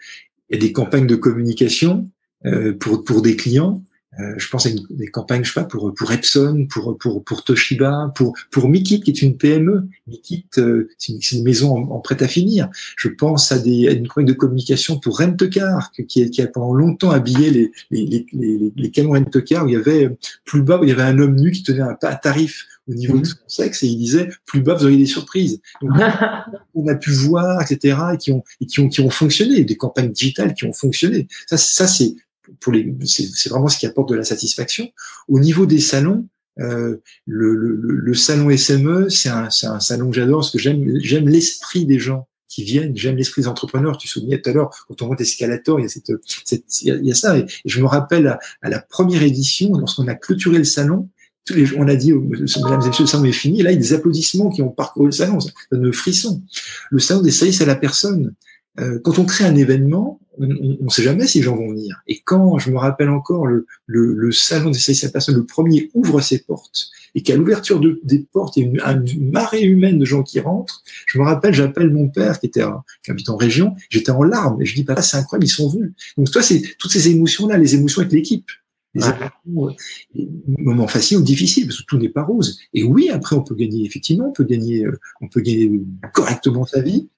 [0.49, 2.09] il y a des campagnes de communication
[2.45, 3.83] euh, pour, pour des clients.
[4.19, 7.23] Euh, je pense à une, des campagnes, je sais pas, pour pour Epson, pour pour
[7.23, 9.87] pour Toshiba, pour pour Mikit qui est une PME.
[10.07, 12.69] Mikit, euh, c'est une, une, maison en, en prêt à finir.
[12.97, 16.47] Je pense à des à une campagne de communication pour Rent-A-Car qui, a, qui a
[16.47, 20.09] pendant longtemps habillé les les les les, les camions Rent-A-Car où il y avait
[20.45, 22.93] plus bas où il y avait un homme nu qui tenait un, un tarif au
[22.93, 23.25] niveau de mmh.
[23.25, 25.61] son sexe et il disait plus bas vous auriez des surprises.
[25.81, 25.91] Donc,
[26.75, 29.75] on a pu voir etc et qui ont et qui ont qui ont fonctionné des
[29.75, 31.27] campagnes digitales qui ont fonctionné.
[31.45, 32.15] Ça ça c'est
[32.59, 34.89] pour les, c'est vraiment ce qui apporte de la satisfaction.
[35.27, 36.27] Au niveau des salons,
[36.59, 40.99] euh, le, le, le, salon SME, c'est un, un, salon que j'adore parce que j'aime
[41.01, 43.97] j'aime l'esprit des gens qui viennent, j'aime l'esprit des entrepreneurs.
[43.97, 46.11] Tu souviens tout à l'heure quand on voit Escalator, il y a cette,
[46.45, 47.37] cette il y a ça.
[47.37, 51.09] Et, je me rappelle à, à la première édition, lorsqu'on a clôturé le salon,
[51.47, 53.63] tous les, on a dit, mesdames et messieurs, le salon est fini.
[53.63, 55.39] là, il y a des applaudissements qui ont parcouru le salon.
[55.39, 56.43] Ça donne frisson.
[56.91, 58.33] Le salon des services à la personne.
[58.79, 62.01] Euh, quand on crée un événement, on ne sait jamais si les gens vont venir.
[62.07, 65.35] Et quand, je me rappelle encore, le, le, le salon des services à la personne,
[65.35, 69.31] le premier ouvre ses portes, et qu'à l'ouverture de, des portes, il y a une,
[69.31, 72.63] marée humaine de gens qui rentrent, je me rappelle, j'appelle mon père qui était
[73.03, 75.69] qui habite en région, j'étais en larmes, et je dis, bah, c'est incroyable, ils sont
[75.69, 75.93] venus.
[76.17, 78.49] Donc, toi, c'est toutes ces émotions-là, les émotions avec l'équipe.
[78.93, 79.75] Les émotions,
[80.15, 80.21] euh,
[80.59, 82.59] moments faciles ou difficiles, parce que tout n'est pas rose.
[82.73, 85.71] Et oui, après, on peut gagner, effectivement, on peut gagner, euh, on peut gagner
[86.13, 87.09] correctement sa vie,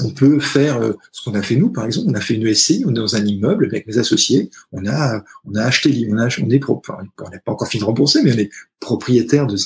[0.00, 2.08] on peut faire euh, ce qu'on a fait nous, par exemple.
[2.10, 4.50] On a fait une SCI, on est dans un immeuble avec mes associés.
[4.72, 8.22] On a, on a acheté, on, on est on n'est pas encore fini de rembourser,
[8.22, 9.56] mais on est propriétaire de,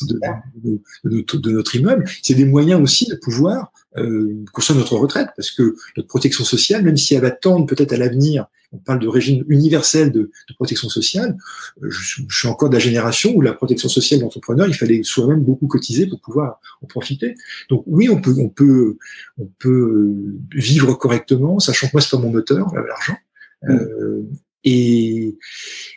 [1.51, 2.05] notre, immeuble.
[2.23, 6.85] C'est des moyens aussi de pouvoir euh, construire notre retraite, parce que notre protection sociale,
[6.85, 10.54] même si elle va tendre peut-être à l'avenir on parle de régime universel de, de
[10.54, 11.37] protection sociale.
[11.83, 15.02] Euh, je, je, suis encore de la génération où la protection sociale d'entrepreneur, il fallait
[15.02, 17.35] soi-même beaucoup cotiser pour pouvoir en profiter.
[17.68, 18.96] Donc oui, on peut, on peut,
[19.38, 20.14] on peut
[20.54, 23.16] vivre correctement, sachant que moi c'est pas mon moteur, l'argent.
[23.62, 23.70] Mm.
[23.72, 24.22] Euh,
[24.62, 25.38] et,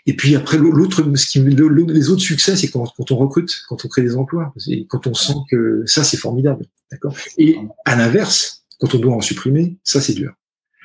[0.06, 3.84] et puis après l'autre, ce qui, les autres succès, c'est quand, quand, on recrute, quand
[3.84, 7.16] on crée des emplois, et quand on sent que ça c'est formidable, d'accord?
[7.38, 10.34] Et à l'inverse, quand on doit en supprimer, ça c'est dur.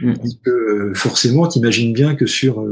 [0.01, 0.15] Mmh.
[0.45, 2.65] que euh, forcément, t'imagines bien que sur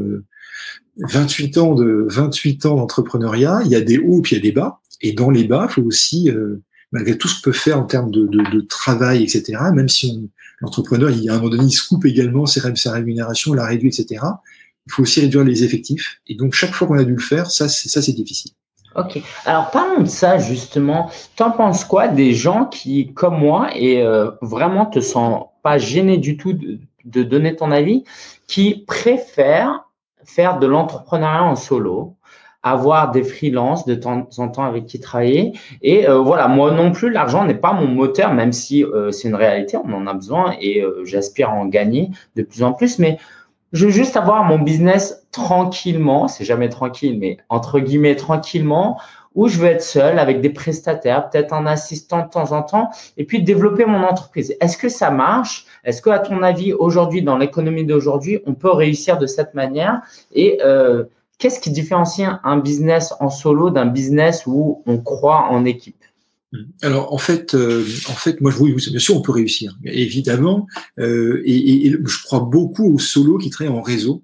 [0.98, 4.40] 28 euh, ans de 28 ans d'entrepreneuriat, il y a des hauts puis il y
[4.40, 4.80] a des bas.
[5.02, 6.62] Et dans les bas, il faut aussi, euh,
[6.92, 9.58] malgré tout ce qu'on peut faire en termes de, de, de travail, etc.
[9.74, 13.52] Même si l'entrepreneur, il, à un moment donné, il se coupe également ses, sa rémunération,
[13.54, 14.24] la réduit, etc.
[14.86, 16.20] Il faut aussi réduire les effectifs.
[16.28, 18.52] Et donc chaque fois qu'on a dû le faire, ça, c'est ça, c'est difficile.
[18.94, 19.20] Ok.
[19.44, 21.10] Alors parlons de ça justement.
[21.34, 24.02] T'en penses quoi des gens qui, comme moi, et
[24.40, 28.04] vraiment te sont pas gênés du tout de, de donner ton avis,
[28.46, 29.86] qui préfèrent
[30.24, 32.16] faire de l'entrepreneuriat en solo,
[32.62, 35.52] avoir des freelances de temps en temps avec qui travailler.
[35.82, 39.28] Et euh, voilà, moi non plus, l'argent n'est pas mon moteur, même si euh, c'est
[39.28, 42.72] une réalité, on en a besoin et euh, j'aspire à en gagner de plus en
[42.72, 42.98] plus.
[42.98, 43.18] Mais
[43.72, 48.98] je veux juste avoir mon business tranquillement, c'est jamais tranquille, mais entre guillemets tranquillement,
[49.36, 52.88] où je veux être seul avec des prestataires, peut-être un assistant de temps en temps,
[53.16, 54.56] et puis développer mon entreprise.
[54.60, 55.66] Est-ce que ça marche?
[55.84, 60.00] Est-ce que, à ton avis, aujourd'hui, dans l'économie d'aujourd'hui, on peut réussir de cette manière?
[60.32, 61.04] Et euh,
[61.38, 65.96] qu'est-ce qui différencie un business en solo d'un business où on croit en équipe?
[66.82, 70.66] Alors en fait, euh, en fait, moi oui, bien sûr, on peut réussir, évidemment,
[70.98, 74.22] euh, et, je crois beaucoup aux solos qui travaillent en réseau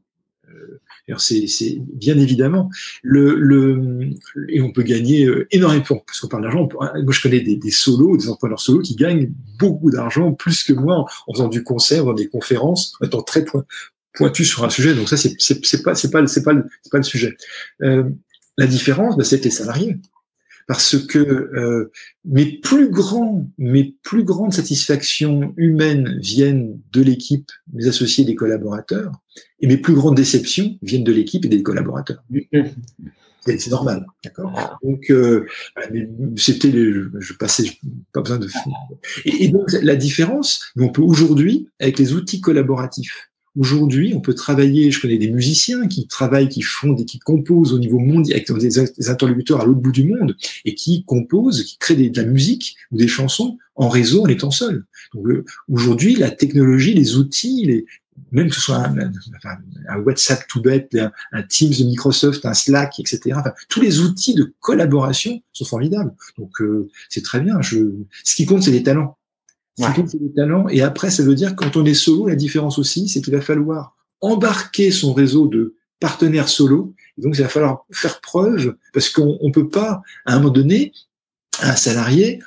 [1.18, 2.70] c'est bien évidemment
[3.02, 4.10] le, le
[4.48, 6.68] et on peut gagner euh, énormément parce qu'on parle d'argent.
[6.72, 11.04] Moi, je connais des, solos, des entrepreneurs solos qui gagnent beaucoup d'argent, plus que moi,
[11.26, 13.44] en faisant du concert, dans des conférences, en étant très
[14.14, 14.94] pointu sur un sujet.
[14.94, 17.36] Donc ça, c'est pas pas pas c'est pas le sujet.
[17.82, 18.04] Euh,
[18.58, 19.98] la différence, bah, c'est que les salariés
[20.66, 21.90] parce que euh,
[22.24, 29.12] mes plus grands, mes plus grandes satisfactions humaines viennent de l'équipe, mes associés, des collaborateurs,
[29.60, 32.22] et mes plus grandes déceptions viennent de l'équipe et des collaborateurs.
[33.44, 34.78] C'est normal, d'accord?
[34.84, 35.46] Donc euh,
[36.36, 37.64] c'était, je passais,
[38.12, 38.46] pas besoin de.
[39.24, 44.34] Et, et donc la différence, on peut aujourd'hui avec les outils collaboratifs aujourd'hui, on peut
[44.34, 44.90] travailler.
[44.90, 48.52] Je connais des musiciens qui travaillent, qui font, des, qui composent au niveau mondial avec
[48.52, 52.76] des, interlocuteurs à l'autre bout du monde et qui composent, qui créent de la musique
[52.90, 54.84] ou des chansons en réseau en étant seuls.
[55.14, 57.86] Donc euh, aujourd'hui, la technologie, les outils, les,
[58.30, 59.12] même que ce soit un,
[59.88, 60.96] un, WhatsApp tout bête,
[61.32, 63.20] un, Teams de Microsoft, un Slack, etc.
[63.36, 66.12] Enfin, tous les outils de collaboration sont formidables.
[66.38, 67.60] Donc euh, c'est très bien.
[67.60, 67.78] Je...
[68.24, 69.16] Ce qui compte, c'est les talents.
[69.76, 70.68] C'est les talents.
[70.68, 73.40] Et après, ça veut dire quand on est solo, la différence aussi, c'est qu'il va
[73.40, 76.94] falloir embarquer son réseau de partenaires solo.
[77.18, 80.50] Et donc, il va falloir faire preuve, parce qu'on ne peut pas, à un moment
[80.50, 80.92] donné,
[81.60, 82.40] un salarié,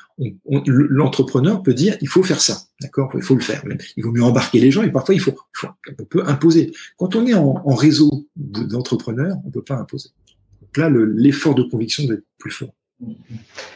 [0.66, 3.12] l'entrepreneur peut dire il faut faire ça, d'accord?
[3.16, 3.64] Il faut le faire.
[3.98, 5.36] Il vaut mieux embarquer les gens et parfois il faut,
[6.00, 6.72] on peut imposer.
[6.98, 10.10] Quand on est en, réseau d'entrepreneurs, on peut pas imposer.
[10.62, 12.74] Donc là, l'effort de conviction doit être plus fort.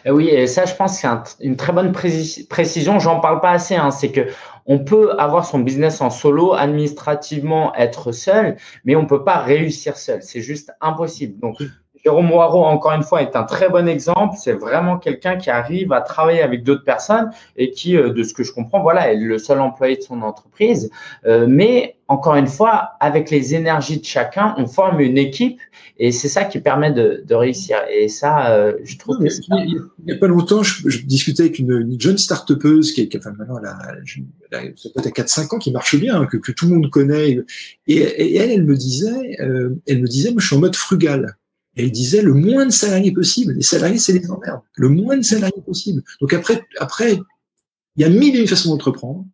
[0.05, 1.08] Oui, et ça, je pense, c'est
[1.41, 2.99] une très bonne précision.
[2.99, 3.75] J'en parle pas assez.
[3.75, 3.91] Hein.
[3.91, 4.27] C'est que
[4.65, 8.55] on peut avoir son business en solo, administrativement être seul,
[8.86, 10.21] mais on peut pas réussir seul.
[10.21, 11.39] C'est juste impossible.
[11.39, 11.58] Donc,
[12.03, 14.35] Jérôme Moirot, encore une fois, est un très bon exemple.
[14.38, 18.33] C'est vraiment quelqu'un qui arrive à travailler avec d'autres personnes et qui, euh, de ce
[18.33, 20.89] que je comprends, voilà, est le seul employé de son entreprise.
[21.25, 25.59] Euh, mais encore une fois, avec les énergies de chacun, on forme une équipe
[25.97, 27.77] et c'est ça qui permet de, réussir.
[27.91, 31.99] Et ça, euh, je trouve que il n'y a pas longtemps, je, discutais avec une,
[31.99, 36.25] jeune start-upeuse qui est, enfin maintenant, elle a, peut-être à 4-5 ans, qui marche bien,
[36.25, 37.38] que, tout le monde connaît.
[37.85, 41.35] Et, elle, elle me disait, elle me disait, moi, je suis en mode frugal
[41.80, 43.54] elle disait le moins de salariés possible.
[43.54, 44.62] Les salariés, c'est les emmerdes.
[44.76, 46.04] Le moins de salariés possible.
[46.20, 47.20] Donc après, après,
[47.96, 49.26] il y a mille et une façons d'entreprendre.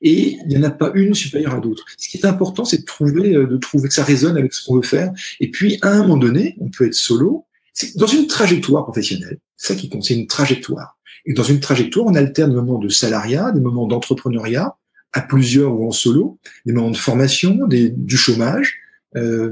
[0.00, 1.84] Et il n'y en a pas une supérieure à d'autres.
[1.96, 4.64] Ce qui est important, c'est de trouver, euh, de trouver que ça résonne avec ce
[4.64, 5.12] qu'on veut faire.
[5.38, 7.46] Et puis, à un moment donné, on peut être solo.
[7.72, 9.38] C'est dans une trajectoire professionnelle.
[9.56, 10.02] C'est ça qui compte.
[10.02, 10.98] C'est une trajectoire.
[11.24, 14.76] Et dans une trajectoire, on alterne des moments de salariat, des moments d'entrepreneuriat,
[15.12, 18.78] à plusieurs ou en solo, des moments de formation, des, du chômage,
[19.16, 19.50] euh,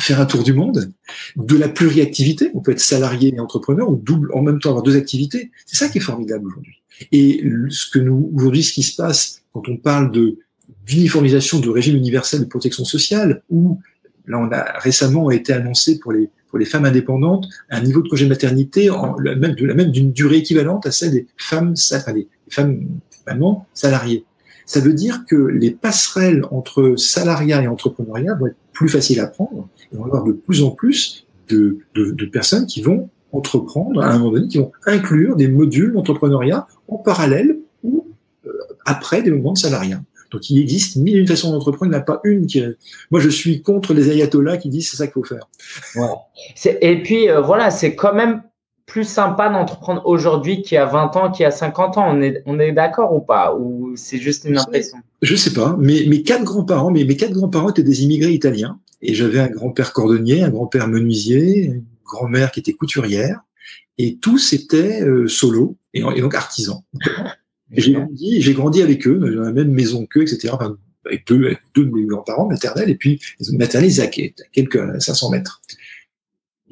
[0.00, 0.92] faire un tour du monde,
[1.36, 4.82] de la pluriactivité, on peut être salarié et entrepreneur ou double en même temps avoir
[4.82, 5.50] deux activités.
[5.66, 6.82] C'est ça qui est formidable aujourd'hui.
[7.10, 10.38] Et ce que nous aujourd'hui, ce qui se passe quand on parle de
[10.86, 13.80] d'uniformisation du régime universel de protection sociale, où
[14.26, 18.08] là on a récemment été annoncé pour les pour les femmes indépendantes un niveau de
[18.08, 18.90] congé de maternité
[19.24, 22.86] même de la même d'une durée équivalente à celle des femmes enfin, des femmes
[23.26, 24.24] vraiment salariées.
[24.72, 29.26] Ça veut dire que les passerelles entre salariat et entrepreneuriat vont être plus faciles à
[29.26, 33.10] prendre et on va avoir de plus en plus de, de, de, personnes qui vont
[33.32, 38.06] entreprendre à un moment donné, qui vont inclure des modules d'entrepreneuriat en parallèle ou
[38.46, 38.50] euh,
[38.86, 40.00] après des moments de salariat.
[40.30, 42.64] Donc il existe mille et une façons d'entreprendre, il n'y en a pas une qui.
[43.10, 45.50] Moi, je suis contre les ayatollahs qui disent c'est ça qu'il faut faire.
[45.96, 46.78] Ouais.
[46.80, 48.40] Et puis euh, voilà, c'est quand même
[48.86, 52.04] plus sympa d'entreprendre aujourd'hui qu'il y a 20 ans, qu'il y a 50 ans.
[52.08, 53.54] On est, on est d'accord ou pas?
[53.54, 54.98] Ou c'est juste une impression?
[55.22, 55.76] Je sais pas.
[55.78, 58.78] Mais mes quatre grands-parents, mais mes quatre grands-parents étaient des immigrés italiens.
[59.00, 63.40] Et j'avais un grand-père cordonnier, un grand-père menuisier, une grand-mère qui était couturière.
[63.98, 66.82] Et tous étaient euh, solo et, donc artisans.
[67.70, 70.54] j'ai grandi, j'ai grandi avec eux, dans la même maison qu'eux, etc.
[71.04, 73.20] avec deux, avec deux de mes grands-parents maternels et puis
[73.52, 75.60] maternels à quelques 500 mètres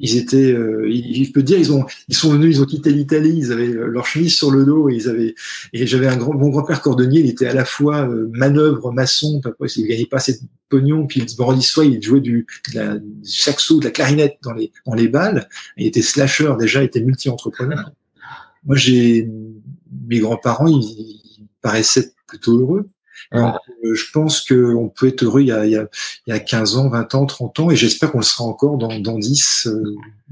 [0.01, 3.35] ils étaient, euh, il, peut dire, ils ont, ils sont venus, ils ont quitté l'Italie,
[3.37, 5.35] ils avaient leur chemise sur le dos et ils avaient,
[5.73, 9.39] et j'avais un grand, mon grand-père cordonnier, il était à la fois euh, manœuvre, maçon,
[9.41, 12.79] pas il gagnait pas assez de pognon, puis le vendredi soir, il jouait du, de
[12.79, 16.81] la, du saxo, de la clarinette dans les, dans les balles, il était slasher déjà,
[16.81, 17.91] il était multi-entrepreneur.
[18.65, 19.29] Moi, j'ai,
[20.07, 22.89] mes grands-parents, ils, ils paraissaient plutôt heureux.
[23.33, 23.49] Euh,
[23.93, 25.87] je pense qu'on peut être heureux il y, a, il,
[26.27, 28.99] y a, 15 ans, 20 ans, 30 ans, et j'espère qu'on le sera encore dans,
[28.99, 29.69] dans 10,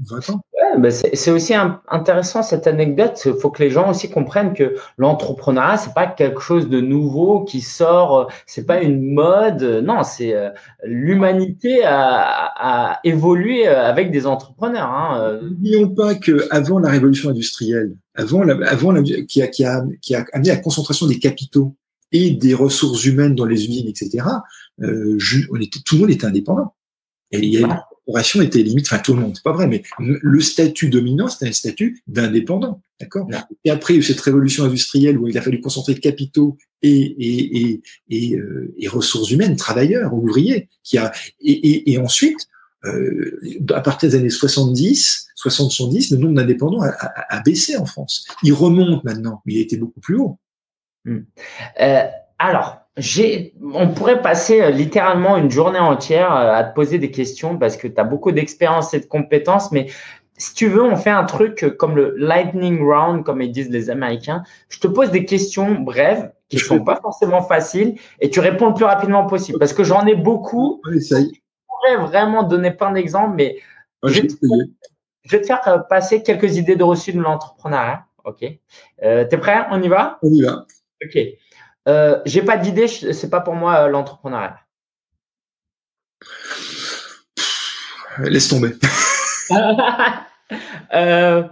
[0.04, 0.40] 20 euh, ans.
[0.76, 1.54] Ouais, c'est aussi
[1.88, 3.20] intéressant cette anecdote.
[3.24, 7.44] Il faut que les gens aussi comprennent que l'entrepreneuriat, c'est pas quelque chose de nouveau
[7.44, 9.62] qui sort, c'est pas une mode.
[9.82, 10.50] Non, c'est euh,
[10.84, 14.90] l'humanité a, a, évolué avec des entrepreneurs.
[14.90, 15.38] Hein.
[15.42, 19.82] N'oublions pas que avant la révolution industrielle, avant, la, avant la, qui, a, qui, a,
[20.02, 21.74] qui a amené la concentration des capitaux
[22.12, 24.24] et des ressources humaines dans les usines, etc.,
[24.82, 25.18] euh,
[25.50, 26.74] on était, tout le monde était indépendant.
[27.32, 29.68] Et il y a, la corporation était limite, enfin tout le monde, c'est pas vrai,
[29.68, 33.28] mais le statut dominant, c'était un statut d'indépendant, d'accord?
[33.64, 36.58] Et après, il y a eu cette révolution industrielle où il a fallu concentrer capitaux
[36.82, 42.48] et, et, et, et, euh, et ressources humaines, travailleurs, ouvriers, qui a, et, et, ensuite,
[42.84, 43.38] euh,
[43.74, 48.26] à partir des années 70, 70, le nombre d'indépendants a, a, a, baissé en France.
[48.42, 50.38] Il remonte maintenant, mais il a été beaucoup plus haut.
[51.04, 51.20] Hmm.
[51.80, 52.02] Euh,
[52.38, 57.10] alors, j'ai, on pourrait passer euh, littéralement une journée entière euh, à te poser des
[57.10, 59.86] questions parce que tu as beaucoup d'expérience et de compétences, mais
[60.36, 63.90] si tu veux, on fait un truc comme le lightning round, comme ils disent les
[63.90, 64.42] Américains.
[64.70, 68.68] Je te pose des questions brèves qui ne sont pas forcément faciles et tu réponds
[68.68, 70.80] le plus rapidement possible parce que j'en ai beaucoup.
[70.86, 71.14] Je
[71.68, 73.58] pourrais vraiment donner plein d'exemples, mais
[74.02, 74.62] je, vais te, essayé.
[75.24, 78.06] je vais te faire passer quelques idées de reçu de l'entrepreneuriat.
[78.24, 78.44] OK?
[79.02, 79.66] Euh, T'es prêt?
[79.70, 80.18] On y va?
[80.22, 80.64] On y va.
[81.04, 81.18] OK.
[81.88, 84.58] Euh, J'ai pas d'idée, c'est pas pour moi euh, l'entrepreneuriat.
[88.18, 88.74] Laisse tomber.
[90.94, 91.44] euh,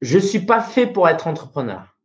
[0.00, 1.96] je suis pas fait pour être entrepreneur.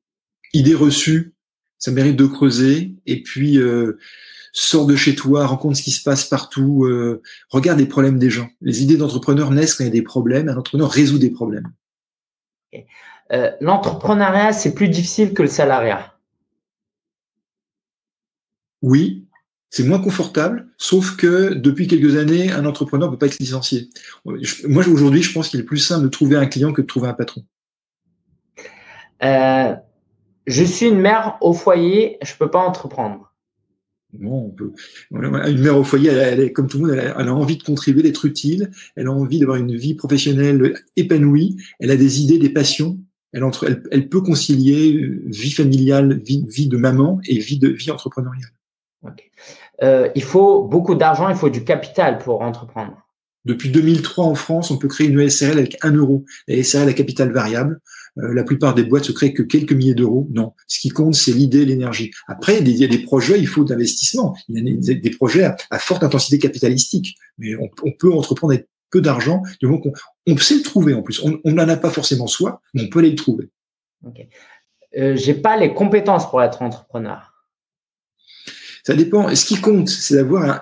[0.54, 1.36] Idée reçue,
[1.78, 2.96] ça mérite de creuser.
[3.06, 4.00] Et puis, euh,
[4.54, 8.30] sors de chez toi, rencontre ce qui se passe partout, euh, regarde les problèmes des
[8.30, 8.48] gens.
[8.62, 10.50] Les idées d'entrepreneurs naissent quand il y a des problèmes.
[10.50, 11.72] Un entrepreneur résout des problèmes.
[13.62, 16.15] L'entrepreneuriat, c'est plus difficile que le salariat.
[18.86, 19.26] Oui,
[19.72, 23.90] c'est moins confortable, sauf que depuis quelques années, un entrepreneur ne peut pas être licencié.
[24.24, 27.08] Moi, aujourd'hui, je pense qu'il est plus simple de trouver un client que de trouver
[27.08, 27.44] un patron.
[29.24, 29.74] Euh,
[30.46, 33.34] je suis une mère au foyer, je peux pas entreprendre.
[34.20, 34.72] Non, on peut.
[35.10, 37.64] Une mère au foyer, elle, comme tout le monde, elle a, elle a envie de
[37.64, 38.70] contribuer, d'être utile.
[38.96, 41.58] Elle a envie d'avoir une vie professionnelle épanouie.
[41.80, 43.00] Elle a des idées, des passions.
[43.34, 47.58] Elle, entre, elle, elle peut concilier euh, vie familiale, vie, vie de maman et vie
[47.58, 48.52] de vie entrepreneuriale.
[49.06, 49.30] Ok.
[49.84, 52.98] Euh, il faut beaucoup d'argent, il faut du capital pour entreprendre.
[53.46, 56.26] Depuis 2003 en France, on peut créer une SRL avec 1 euro.
[56.48, 57.80] La SRL à capital variable.
[58.18, 60.28] Euh, la plupart des boîtes se créent que quelques milliers d'euros.
[60.32, 62.12] Non, ce qui compte, c'est l'idée, l'énergie.
[62.28, 64.36] Après, il y a des projets, il faut d'investissement.
[64.50, 67.18] Il y a des, des projets à, à, forte intensité capitalistique.
[67.38, 69.94] Mais on, on peut entreprendre avec peu d'argent du moment qu'on
[70.26, 71.22] on sait le trouver en plus.
[71.24, 73.50] On n'en a pas forcément soi, mais on peut aller le trouver.
[74.08, 74.30] Okay.
[74.98, 77.35] Euh, J'ai pas les compétences pour être entrepreneur.
[78.86, 79.34] Ça dépend.
[79.34, 80.62] Ce qui compte, c'est d'avoir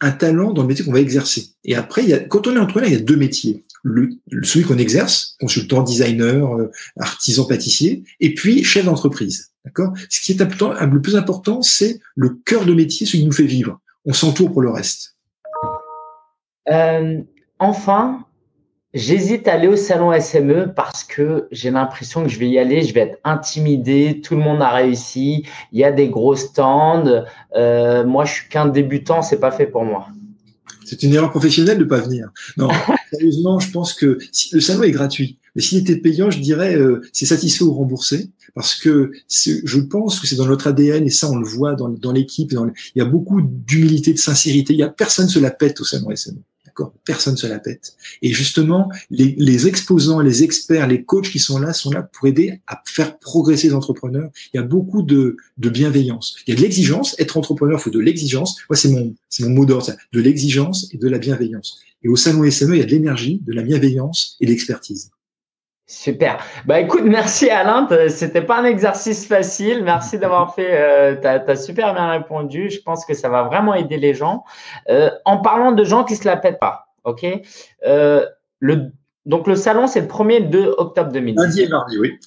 [0.00, 1.48] un, talent dans le métier qu'on va exercer.
[1.64, 3.64] Et après, il y a, quand on est entrepreneur, il y a deux métiers.
[3.82, 4.10] Le,
[4.44, 9.50] celui qu'on exerce, consultant, designer, euh, artisan, pâtissier, et puis chef d'entreprise.
[9.64, 9.92] D'accord?
[10.08, 13.42] Ce qui est le plus important, c'est le cœur de métier, ce qui nous fait
[13.46, 13.80] vivre.
[14.04, 15.16] On s'entoure pour le reste.
[16.70, 17.20] Euh,
[17.58, 18.24] enfin,
[18.92, 22.82] J'hésite à aller au salon SME parce que j'ai l'impression que je vais y aller,
[22.82, 27.24] je vais être intimidé, tout le monde a réussi, il y a des gros stands.
[27.54, 30.08] Euh, moi, je suis qu'un débutant, c'est pas fait pour moi.
[30.84, 32.30] C'est une erreur professionnelle de pas venir.
[32.56, 32.68] Non,
[33.12, 36.74] sérieusement, je pense que si, le salon est gratuit, mais s'il était payant, je dirais
[36.74, 41.10] euh, c'est satisfait ou remboursé parce que je pense que c'est dans notre ADN et
[41.10, 42.50] ça on le voit dans, dans l'équipe.
[42.52, 44.72] Il y a beaucoup d'humilité, de sincérité.
[44.72, 46.42] Il y a personne se la pète au salon SME.
[47.04, 47.94] Personne se la pète.
[48.22, 52.28] Et justement, les, les, exposants, les experts, les coachs qui sont là sont là pour
[52.28, 54.30] aider à faire progresser les entrepreneurs.
[54.52, 56.36] Il y a beaucoup de, de bienveillance.
[56.46, 57.14] Il y a de l'exigence.
[57.18, 58.56] Être entrepreneur, il faut de l'exigence.
[58.68, 61.80] Moi, c'est mon, c'est mon mot d'ordre, de l'exigence et de la bienveillance.
[62.02, 65.10] Et au salon SME, il y a de l'énergie, de la bienveillance et de l'expertise.
[65.90, 66.38] Super.
[66.66, 67.88] Bah écoute, merci Alain.
[68.08, 69.82] C'était pas un exercice facile.
[69.82, 70.68] Merci d'avoir fait.
[70.70, 72.70] Euh, T'as as super bien répondu.
[72.70, 74.44] Je pense que ça va vraiment aider les gens.
[74.88, 77.26] Euh, en parlant de gens qui se la pètent pas, ok?
[77.86, 78.24] Euh,
[78.60, 78.92] le
[79.26, 81.42] donc le salon c'est le 1er et le 2 octobre 2010.
[81.42, 82.20] Lundi et mardi, oui.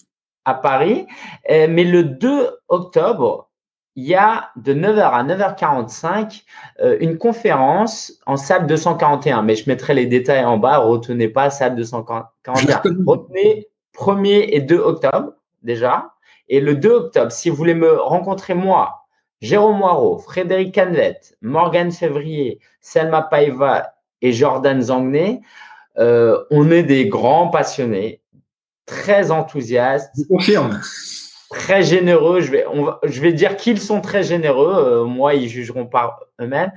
[0.44, 1.08] À Paris.
[1.50, 3.50] Euh, mais le 2 octobre,
[3.96, 6.44] il y a de 9h à 9h45
[6.82, 9.44] euh, une conférence en salle 241.
[9.44, 10.78] Mais je mettrai les détails en bas.
[10.80, 12.82] Retenez pas salle 241.
[13.06, 16.14] Retenez 1er et 2 octobre déjà.
[16.50, 19.06] Et le 2 octobre, si vous voulez me rencontrer moi,
[19.42, 25.42] Jérôme Moirot, Frédéric Canvet, Morgane Février, Selma Paiva et Jordan Zangné,
[25.98, 28.22] euh, on est des grands passionnés,
[28.86, 30.12] très enthousiastes.
[30.18, 30.80] Je confirme
[31.54, 32.42] très généreux.
[32.42, 32.66] Je vais,
[33.04, 34.76] je vais dire qu'ils sont très généreux.
[34.76, 36.72] Euh, moi, ils jugeront par eux-mêmes.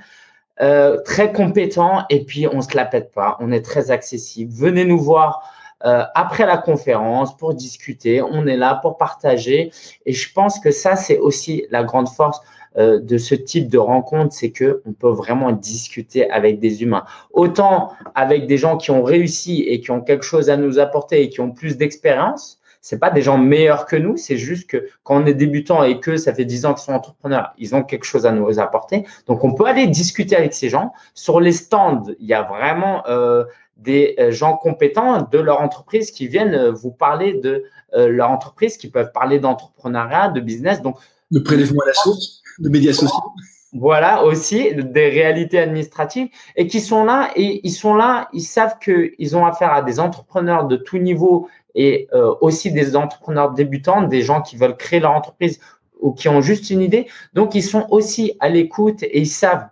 [0.59, 3.37] Euh, très compétents et puis on se la pète pas.
[3.39, 4.51] On est très accessible.
[4.51, 5.51] Venez nous voir
[5.85, 8.21] euh, après la conférence pour discuter.
[8.23, 9.71] On est là pour partager
[10.07, 12.41] et je pense que ça c'est aussi la grande force
[12.75, 17.05] de ce type de rencontre, c'est que on peut vraiment discuter avec des humains.
[17.31, 21.23] Autant avec des gens qui ont réussi et qui ont quelque chose à nous apporter
[21.23, 24.87] et qui ont plus d'expérience c'est pas des gens meilleurs que nous, c'est juste que
[25.03, 27.83] quand on est débutant et que ça fait 10 ans qu'ils sont entrepreneurs, ils ont
[27.83, 29.05] quelque chose à nous apporter.
[29.25, 30.93] Donc, on peut aller discuter avec ces gens.
[31.13, 33.43] Sur les stands, il y a vraiment euh,
[33.75, 38.89] des gens compétents de leur entreprise qui viennent vous parler de euh, leur entreprise, qui
[38.89, 40.81] peuvent parler d'entrepreneuriat, de business.
[40.81, 40.97] Donc,
[41.31, 43.33] de prélèvement à la source, de médias sociaux.
[43.79, 48.77] Voilà aussi des réalités administratives et qui sont là et ils sont là, ils savent
[48.79, 54.01] qu'ils ont affaire à des entrepreneurs de tout niveau et euh, aussi des entrepreneurs débutants,
[54.01, 55.59] des gens qui veulent créer leur entreprise
[55.99, 57.07] ou qui ont juste une idée.
[57.33, 59.67] Donc, ils sont aussi à l'écoute et ils savent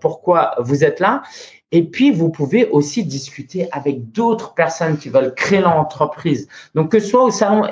[0.00, 1.22] pourquoi vous êtes là.
[1.72, 6.48] Et puis, vous pouvez aussi discuter avec d'autres personnes qui veulent créer leur entreprise.
[6.74, 7.62] Donc, que ce soit au salon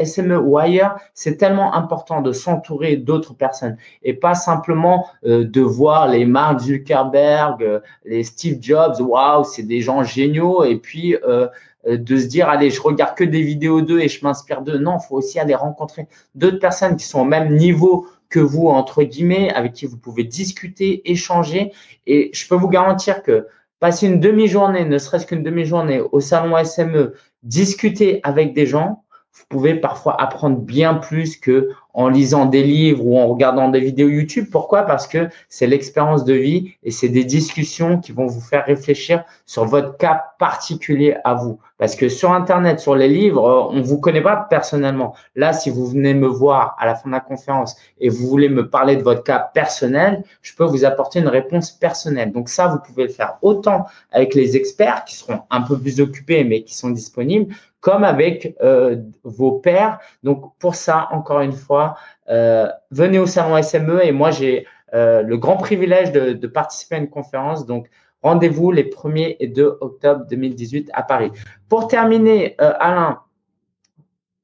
[0.00, 5.60] SME ou ailleurs, c'est tellement important de s'entourer d'autres personnes et pas simplement euh, de
[5.60, 10.62] voir les Mark Zuckerberg, euh, les Steve Jobs, waouh, c'est des gens géniaux.
[10.62, 11.48] Et puis, euh,
[11.84, 14.78] de se dire, allez, je regarde que des vidéos d'eux et je m'inspire d'eux.
[14.78, 18.68] Non, il faut aussi aller rencontrer d'autres personnes qui sont au même niveau que vous,
[18.68, 21.70] entre guillemets, avec qui vous pouvez discuter, échanger.
[22.06, 23.46] Et je peux vous garantir que
[23.78, 27.12] passer une demi-journée, ne serait-ce qu'une demi-journée au salon SME,
[27.42, 29.04] discuter avec des gens,
[29.34, 33.80] vous pouvez parfois apprendre bien plus que en lisant des livres ou en regardant des
[33.80, 34.46] vidéos YouTube.
[34.50, 34.82] Pourquoi?
[34.82, 39.24] Parce que c'est l'expérience de vie et c'est des discussions qui vont vous faire réfléchir
[39.46, 41.58] sur votre cas particulier à vous.
[41.78, 45.14] Parce que sur Internet, sur les livres, euh, on vous connaît pas personnellement.
[45.34, 48.48] Là, si vous venez me voir à la fin de la conférence et vous voulez
[48.48, 52.32] me parler de votre cas personnel, je peux vous apporter une réponse personnelle.
[52.32, 56.00] Donc ça, vous pouvez le faire autant avec les experts qui seront un peu plus
[56.00, 57.52] occupés mais qui sont disponibles
[57.82, 59.98] comme avec euh, vos pairs.
[60.22, 61.96] Donc pour ça, encore une fois,
[62.30, 66.98] euh, venez au salon SME et moi j'ai euh, le grand privilège de, participer à
[66.98, 67.66] une conférence.
[67.66, 67.88] Donc
[68.22, 71.32] rendez-vous les 1er et 2 octobre 2018 à Paris.
[71.68, 73.18] Pour terminer, Alain,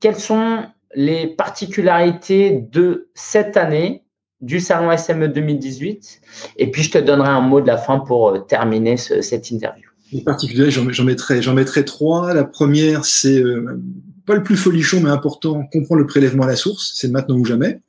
[0.00, 0.64] quelles sont
[0.94, 4.02] les particularités de cette année
[4.40, 6.20] du salon SME 2018
[6.56, 9.87] Et puis je te donnerai un mot de la fin pour terminer ce, cette interview.
[10.12, 12.32] Les particuliers, j'en mettrai, j'en mettrai trois.
[12.32, 13.80] La première, c'est euh,
[14.26, 16.92] pas le plus folichon, mais important, comprendre le prélèvement à la source.
[16.94, 17.80] C'est maintenant ou jamais.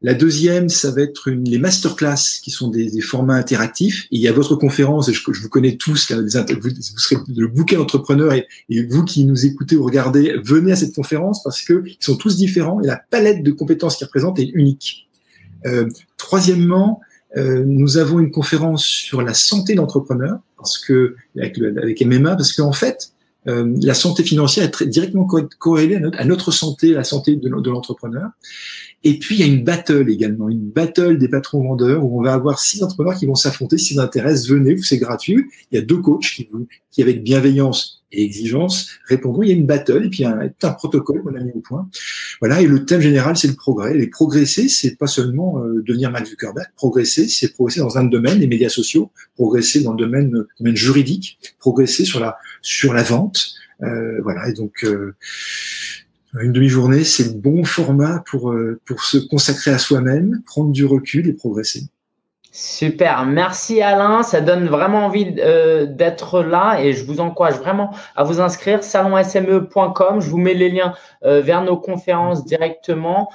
[0.00, 4.06] La deuxième, ça va être une, les masterclass, qui sont des, des formats interactifs.
[4.12, 6.24] il y a votre conférence, et je, je vous connais tous, là, vous,
[6.60, 10.76] vous, serez le bouquet entrepreneur, et, et, vous qui nous écoutez ou regardez, venez à
[10.76, 14.38] cette conférence parce que ils sont tous différents et la palette de compétences qu'ils représentent
[14.38, 15.08] est unique.
[15.66, 17.00] Euh, troisièmement,
[17.36, 22.52] euh, nous avons une conférence sur la santé d'entrepreneur parce que avec, avec MMA, parce
[22.52, 23.12] qu'en fait,
[23.46, 25.26] euh, la santé financière est très, directement
[25.58, 28.30] corrélée à notre, à santé, la santé de, l'entrepreneur.
[29.04, 32.22] Et puis il y a une battle également, une battle des patrons vendeurs où on
[32.22, 33.78] va avoir six entrepreneurs qui vont s'affronter.
[33.78, 35.46] Si vous intéresse, venez, c'est gratuit.
[35.70, 36.48] Il y a deux coachs qui,
[36.90, 39.42] qui avec bienveillance et exigence répondront.
[39.42, 41.88] Il y a une battle et puis un, un protocole qu'on a mis au point.
[42.40, 42.60] Voilà.
[42.60, 43.98] Et le thème général, c'est le progrès.
[43.98, 46.68] Et progresser, c'est pas seulement euh, devenir Mark Zuckerberg.
[46.76, 49.10] Progresser, c'est progresser dans un domaine, les médias sociaux.
[49.34, 51.38] Progresser dans le domaine, le domaine juridique.
[51.58, 53.54] Progresser sur la sur la vente.
[53.82, 54.48] Euh, voilà.
[54.48, 55.14] Et donc euh,
[56.40, 60.84] une demi-journée, c'est le bon format pour, euh, pour se consacrer à soi-même, prendre du
[60.84, 61.84] recul et progresser.
[62.50, 67.90] Super, merci Alain, ça donne vraiment envie euh, d'être là et je vous encourage vraiment
[68.16, 70.94] à vous inscrire salonsme.com, je vous mets les liens
[71.24, 73.30] euh, vers nos conférences directement,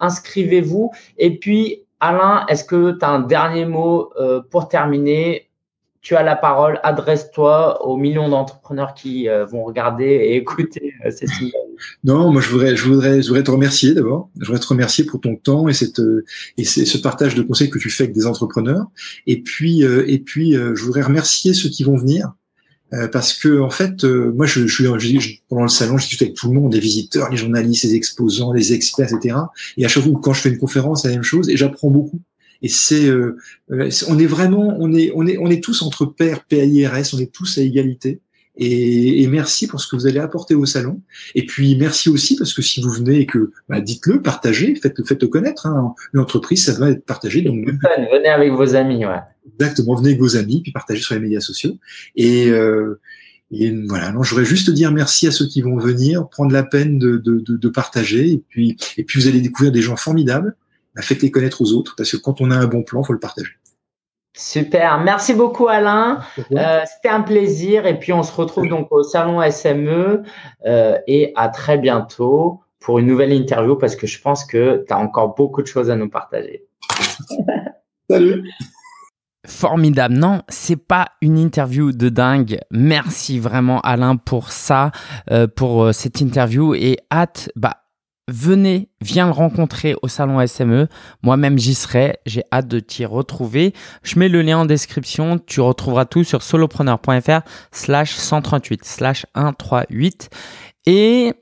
[0.00, 0.90] inscrivez-vous.
[1.16, 4.12] Et puis Alain, est-ce que tu as un dernier mot
[4.50, 5.48] pour terminer?
[6.04, 11.10] Tu as la parole, adresse-toi aux millions d'entrepreneurs qui euh, vont regarder et écouter euh,
[11.10, 11.26] ces
[12.04, 14.28] Non, moi je voudrais, je voudrais, je voudrais te remercier d'abord.
[14.38, 16.24] Je voudrais te remercier pour ton temps et cette euh,
[16.58, 18.84] et ce partage de conseils que tu fais avec des entrepreneurs.
[19.26, 22.32] Et puis et puis je voudrais remercier ceux qui vont venir
[23.10, 24.84] parce que en fait, moi je, je
[25.48, 28.52] pendant le salon, je discute avec tout le monde, les visiteurs, les journalistes, les exposants,
[28.52, 29.36] les experts, etc.
[29.76, 31.90] Et à chaque fois quand je fais une conférence, c'est la même chose et j'apprends
[31.90, 32.20] beaucoup.
[32.64, 33.36] Et c'est, euh,
[33.72, 37.18] euh, on est vraiment, on est, on est, on est tous entre pairs, PAIRS, on
[37.18, 38.20] est tous à égalité.
[38.56, 41.02] Et, et, merci pour ce que vous allez apporter au salon.
[41.34, 45.04] Et puis merci aussi parce que si vous venez et que bah, dites-le, partagez, faites-le,
[45.04, 45.66] faites-le connaître.
[45.66, 45.94] Hein.
[46.14, 47.42] L'entreprise, ça va être partagé.
[47.42, 49.20] Donc venez avec vos amis, ouais.
[49.60, 51.76] Exactement, venez avec vos amis, puis partagez sur les médias sociaux.
[52.16, 52.98] Et, euh,
[53.50, 56.98] et voilà, non, j'aurais juste dire merci à ceux qui vont venir, prendre la peine
[56.98, 58.30] de, de, de, de partager.
[58.30, 60.56] Et puis, et puis vous allez découvrir des gens formidables
[60.94, 63.18] bah, faites-les connaître aux autres, parce que quand on a un bon plan, faut le
[63.18, 63.52] partager.
[64.36, 66.20] Super, merci beaucoup Alain.
[66.50, 70.24] Euh, C'était un plaisir et puis on se retrouve donc au salon SME
[70.66, 74.92] euh, et à très bientôt pour une nouvelle interview parce que je pense que tu
[74.92, 76.66] as encore beaucoup de choses à nous partager.
[78.10, 78.42] Salut.
[79.46, 82.58] Formidable, non, c'est pas une interview de dingue.
[82.72, 84.90] Merci vraiment Alain pour ça,
[85.30, 87.83] euh, pour cette interview et hâte, bah
[88.28, 90.88] venez, viens le rencontrer au salon SME.
[91.22, 92.18] Moi-même, j'y serai.
[92.26, 93.74] J'ai hâte de t'y retrouver.
[94.02, 95.38] Je mets le lien en description.
[95.38, 97.40] Tu retrouveras tout sur solopreneur.fr
[97.72, 100.30] slash 138 slash 138.
[100.86, 101.34] Et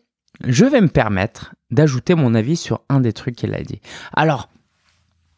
[0.45, 3.81] je vais me permettre d'ajouter mon avis sur un des trucs qu'il a dit.
[4.13, 4.49] Alors,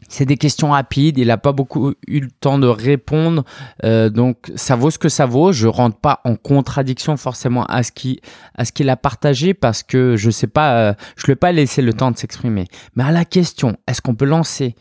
[0.09, 3.45] c'est des questions rapides, il n'a pas beaucoup eu le temps de répondre,
[3.85, 5.53] euh, donc ça vaut ce que ça vaut.
[5.53, 8.21] Je rentre pas en contradiction forcément à ce qu'il
[8.57, 11.53] à ce qu'il a partagé parce que je sais pas, euh, je lui ai pas
[11.53, 12.67] laissé le temps de s'exprimer.
[12.95, 14.75] Mais à la question, est-ce qu'on peut lancer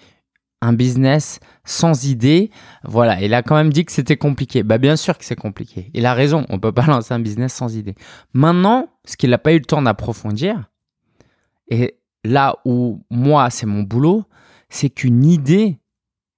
[0.61, 2.51] un business sans idée?
[2.83, 4.63] Voilà, il a quand même dit que c'était compliqué.
[4.63, 5.89] Bah bien sûr que c'est compliqué.
[5.93, 7.95] Il a raison, on peut pas lancer un business sans idée.
[8.33, 10.69] Maintenant, ce qu'il n'a pas eu le temps d'approfondir,
[11.69, 14.25] et là où moi c'est mon boulot,
[14.73, 15.79] c'est qu'une idée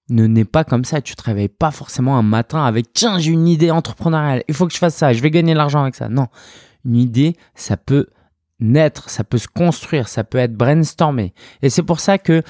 [0.09, 1.01] ne naît pas comme ça.
[1.01, 4.67] Tu te réveilles pas forcément un matin avec tiens j'ai une idée entrepreneuriale, il faut
[4.67, 6.09] que je fasse ça, je vais gagner de l'argent avec ça.
[6.09, 6.27] Non,
[6.83, 8.07] une idée ça peut
[8.59, 11.33] naître, ça peut se construire, ça peut être brainstormé.
[11.61, 12.43] Et c'est pour ça que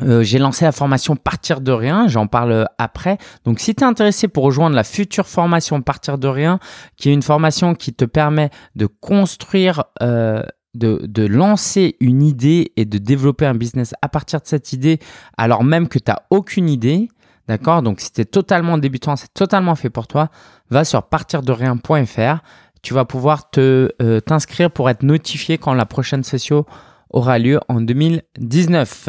[0.00, 3.18] euh, j'ai lancé la formation Partir de rien, j'en parle après.
[3.44, 6.58] Donc si tu es intéressé pour rejoindre la future formation Partir de rien,
[6.96, 10.42] qui est une formation qui te permet de construire, euh,
[10.74, 14.98] de, lancer une idée et de développer un business à partir de cette idée,
[15.36, 17.08] alors même que tu n'as aucune idée,
[17.48, 17.82] d'accord?
[17.82, 20.30] Donc si tu es totalement débutant, c'est totalement fait pour toi,
[20.70, 22.42] va sur partirderien.fr.
[22.82, 26.64] Tu vas pouvoir te euh, t'inscrire pour être notifié quand la prochaine session
[27.10, 29.08] aura lieu en 2019.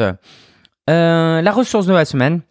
[0.90, 2.42] Euh, la ressource de la semaine,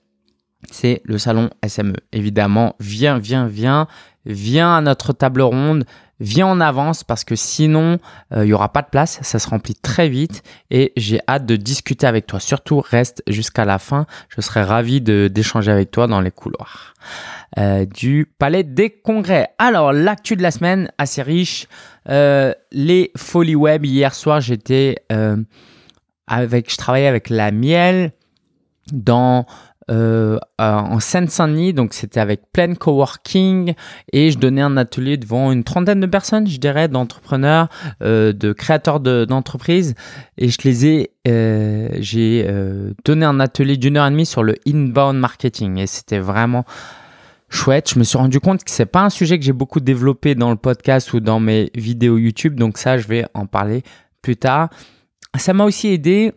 [0.72, 1.96] c'est le salon SME.
[2.12, 3.88] Évidemment, viens, viens, viens,
[4.26, 5.86] viens à notre table ronde,
[6.20, 8.00] viens en avance parce que sinon,
[8.34, 11.46] euh, il n'y aura pas de place, ça se remplit très vite et j'ai hâte
[11.46, 12.40] de discuter avec toi.
[12.40, 16.94] Surtout, reste jusqu'à la fin, je serai ravi d'échanger avec toi dans les couloirs
[17.58, 19.50] euh, du Palais des Congrès.
[19.58, 21.68] Alors, l'actu de la semaine, assez riche.
[22.06, 25.06] les folies web, hier soir, j'étais
[26.28, 28.12] avec, je travaillais avec la miel,
[28.92, 29.46] dans
[29.92, 33.74] euh, en Seine-Saint-Denis, donc c'était avec plein coworking
[34.14, 37.68] et je donnais un atelier devant une trentaine de personnes, je dirais, d'entrepreneurs,
[38.02, 39.96] euh, de créateurs d'entreprises
[40.38, 42.48] et je les ai, euh, j'ai
[43.04, 46.64] donné un atelier d'une heure et demie sur le inbound marketing et c'était vraiment
[47.50, 47.92] chouette.
[47.94, 50.50] Je me suis rendu compte que c'est pas un sujet que j'ai beaucoup développé dans
[50.50, 53.84] le podcast ou dans mes vidéos YouTube, donc ça je vais en parler
[54.22, 54.70] plus tard.
[55.38, 56.34] Ça m'a aussi aidé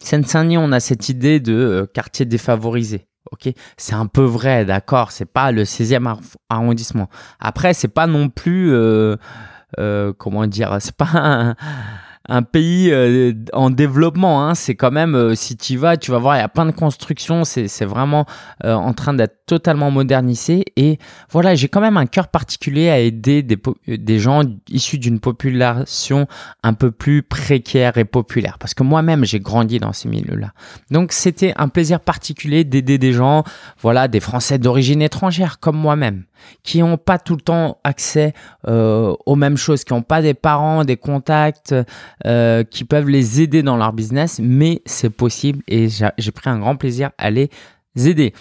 [0.00, 3.06] Seine-Saint-Denis, on a cette idée de euh, quartier défavorisé.
[3.32, 5.10] Ok, c'est un peu vrai, d'accord?
[5.10, 6.16] C'est pas le 16e
[6.50, 7.08] arrondissement.
[7.40, 9.16] Après, c'est pas non plus, euh,
[9.78, 11.54] euh, comment dire, c'est pas
[12.28, 14.44] un pays euh, en développement.
[14.44, 14.54] Hein.
[14.54, 16.66] C'est quand même, euh, si tu y vas, tu vas voir, il y a plein
[16.66, 17.44] de constructions.
[17.44, 18.24] C'est vraiment
[18.64, 20.64] euh, en train d'être totalement modernisé.
[20.76, 20.98] Et
[21.30, 26.26] voilà, j'ai quand même un cœur particulier à aider des, des gens issus d'une population
[26.62, 28.58] un peu plus précaire et populaire.
[28.58, 30.52] Parce que moi-même, j'ai grandi dans ces milieux-là.
[30.90, 33.44] Donc, c'était un plaisir particulier d'aider des gens,
[33.80, 36.24] voilà, des Français d'origine étrangère comme moi-même
[36.62, 38.32] qui n'ont pas tout le temps accès
[38.68, 41.74] euh, aux mêmes choses, qui n'ont pas des parents, des contacts,
[42.26, 46.58] euh, qui peuvent les aider dans leur business, mais c'est possible et j'ai pris un
[46.58, 47.50] grand plaisir à les
[47.96, 48.32] aider.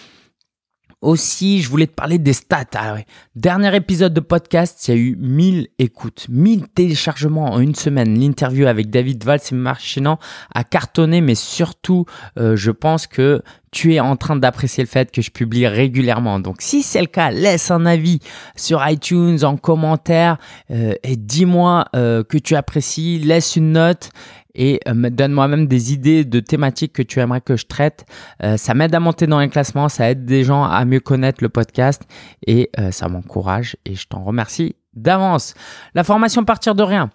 [1.03, 2.63] Aussi, je voulais te parler des stats.
[2.75, 2.95] Ah
[3.35, 8.17] Dernier épisode de podcast, il y a eu 1000 écoutes, 1000 téléchargements en une semaine.
[8.17, 10.17] L'interview avec David Valls et Marchinant
[10.55, 12.05] a cartonné, mais surtout,
[12.39, 13.43] euh, je pense que
[13.73, 16.39] tu es en train d'apprécier le fait que je publie régulièrement.
[16.39, 18.19] Donc si c'est le cas, laisse un avis
[18.55, 20.37] sur iTunes en commentaire
[20.71, 24.11] euh, et dis-moi euh, que tu apprécies, laisse une note
[24.55, 28.05] et euh, donne-moi même des idées de thématiques que tu aimerais que je traite.
[28.43, 31.43] Euh, ça m'aide à monter dans les classements, ça aide des gens à mieux connaître
[31.43, 32.03] le podcast
[32.45, 35.55] et euh, ça m'encourage et je t'en remercie d'avance.
[35.95, 37.09] La formation partir de rien.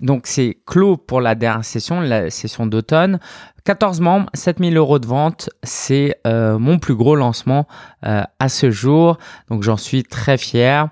[0.00, 3.20] Donc c'est clos pour la dernière session, la session d'automne.
[3.64, 7.66] 14 membres, 7000 euros de vente, c'est mon plus gros lancement
[8.02, 9.18] à ce jour.
[9.48, 10.88] Donc j'en suis très fier.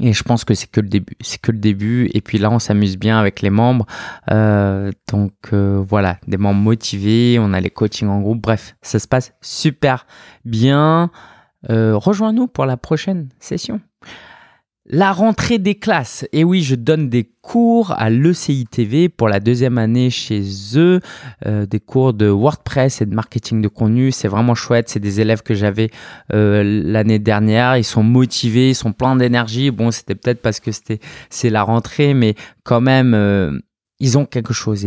[0.00, 2.10] Et je pense que c'est que le début.
[2.14, 3.86] Et puis là, on s'amuse bien avec les membres.
[4.30, 7.38] Euh, donc euh, voilà, des membres motivés.
[7.40, 8.40] On a les coachings en groupe.
[8.40, 10.06] Bref, ça se passe super
[10.44, 11.10] bien.
[11.70, 13.80] Euh, rejoins-nous pour la prochaine session.
[14.88, 16.24] La rentrée des classes.
[16.32, 20.44] Et oui, je donne des cours à l'ECI TV pour la deuxième année chez
[20.76, 21.00] eux,
[21.44, 24.12] euh, des cours de WordPress et de marketing de contenu.
[24.12, 24.88] C'est vraiment chouette.
[24.88, 25.90] C'est des élèves que j'avais
[26.32, 27.76] euh, l'année dernière.
[27.76, 29.72] Ils sont motivés, ils sont pleins d'énergie.
[29.72, 33.58] Bon, c'était peut-être parce que c'était c'est la rentrée, mais quand même, euh,
[33.98, 34.86] ils ont quelque chose.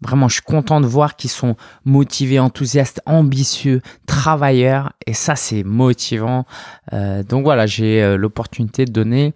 [0.00, 4.92] Vraiment, je suis content de voir qu'ils sont motivés, enthousiastes, ambitieux, travailleurs.
[5.06, 6.46] Et ça, c'est motivant.
[6.92, 9.34] Euh, donc voilà, j'ai euh, l'opportunité de donner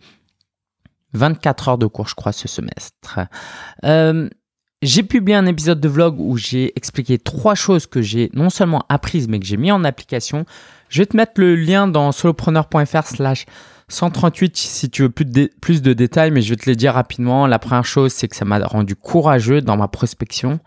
[1.15, 3.19] 24 heures de cours, je crois, ce semestre.
[3.85, 4.29] Euh,
[4.83, 8.85] j'ai publié un épisode de vlog où j'ai expliqué trois choses que j'ai non seulement
[8.89, 10.45] apprises, mais que j'ai mis en application.
[10.89, 13.47] Je vais te mettre le lien dans solopreneur.fr slash
[13.93, 16.95] 138 si tu veux plus de, plus de détails, mais je vais te les dire
[16.95, 17.47] rapidement.
[17.47, 20.61] La première chose, c'est que ça m'a rendu courageux dans ma prospection.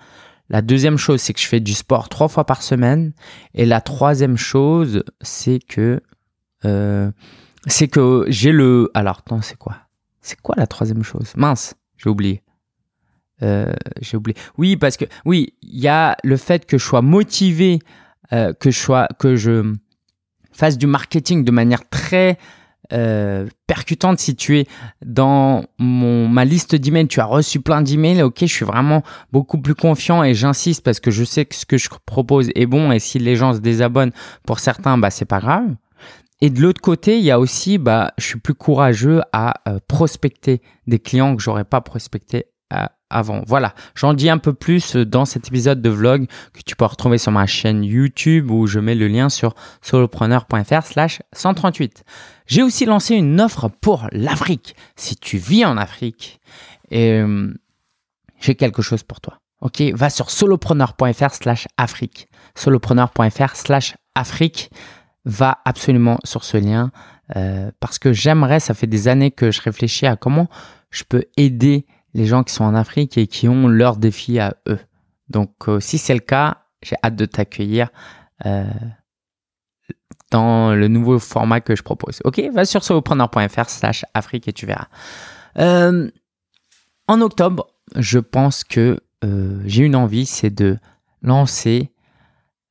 [0.50, 3.14] La deuxième chose, c'est que je fais du sport trois fois par semaine.
[3.56, 6.02] Et la troisième chose, c'est que
[6.66, 7.12] euh,
[7.66, 8.92] c'est que j'ai le.
[8.94, 9.76] Alors, attends, c'est quoi?
[10.22, 11.34] C'est quoi la troisième chose?
[11.36, 12.44] Mince, j'ai oublié.
[13.42, 14.38] Euh, j'ai oublié.
[14.60, 17.80] Oui, parce que oui, il y a le fait que je sois motivé
[18.34, 19.74] euh, que je que je
[20.52, 22.38] fasse du marketing de manière très
[22.94, 24.20] euh, percutante.
[24.20, 24.68] Si tu es
[25.06, 29.60] dans mon, ma liste d'emails, tu as reçu plein d'emails, ok, je suis vraiment beaucoup
[29.60, 32.92] plus confiant et j'insiste parce que je sais que ce que je propose est bon
[32.92, 34.14] et si les gens se désabonnent
[34.46, 35.76] pour certains, bah c'est pas grave.
[36.42, 39.80] Et de l'autre côté, il y a aussi, bah, je suis plus courageux à euh,
[39.88, 42.86] prospecter des clients que j'aurais pas prospecté euh,
[43.22, 47.18] Voilà, j'en dis un peu plus dans cet épisode de vlog que tu peux retrouver
[47.18, 52.04] sur ma chaîne YouTube où je mets le lien sur solopreneur.fr slash 138.
[52.48, 54.76] J'ai aussi lancé une offre pour l'Afrique.
[54.96, 56.40] Si tu vis en Afrique,
[56.94, 57.54] euh,
[58.40, 59.40] j'ai quelque chose pour toi.
[59.62, 62.28] Ok, va sur solopreneur.fr slash Afrique.
[62.56, 64.70] Solopreneur.fr slash Afrique
[65.26, 66.92] va absolument sur ce lien
[67.36, 70.48] euh, parce que j'aimerais, ça fait des années que je réfléchis à comment
[70.92, 71.86] je peux aider
[72.16, 74.80] les gens qui sont en Afrique et qui ont leurs défis à eux.
[75.30, 77.90] Donc euh, si c'est le cas, j'ai hâte de t'accueillir
[78.46, 78.64] euh,
[80.32, 82.22] dans le nouveau format que je propose.
[82.24, 84.88] Ok, va sur solopreneur.fr slash Afrique et tu verras.
[85.58, 89.00] en octobre, je pense que
[89.66, 90.78] j'ai une envie, c'est de
[91.24, 91.92] lancer,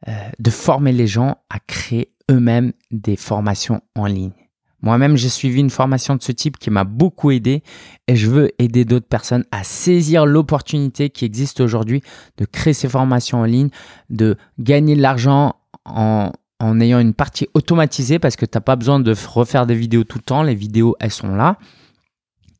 [0.07, 4.44] de former les gens à créer eux-mêmes des formations en ligne.
[4.85, 7.62] Moi-même, j'ai suivi une formation de ce type qui m'a beaucoup aidé
[8.07, 12.03] et je veux aider d'autres personnes à saisir l'opportunité qui existe aujourd'hui
[12.37, 13.70] de créer ces formations en ligne,
[14.11, 15.55] de gagner de l'argent
[15.87, 16.32] en,
[16.80, 20.18] ayant une partie automatisée parce que tu n'as pas besoin de refaire des vidéos tout
[20.18, 20.43] le temps.
[20.43, 21.57] Les vidéos, elles sont là.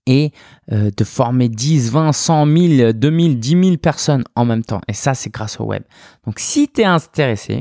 [0.07, 0.33] Et
[0.73, 4.81] euh, de former 10, 20, 100 000, 2000, 10 000 personnes en même temps.
[4.89, 5.83] Et ça, c'est grâce au web.
[6.25, 7.61] Donc, si tu es intéressé,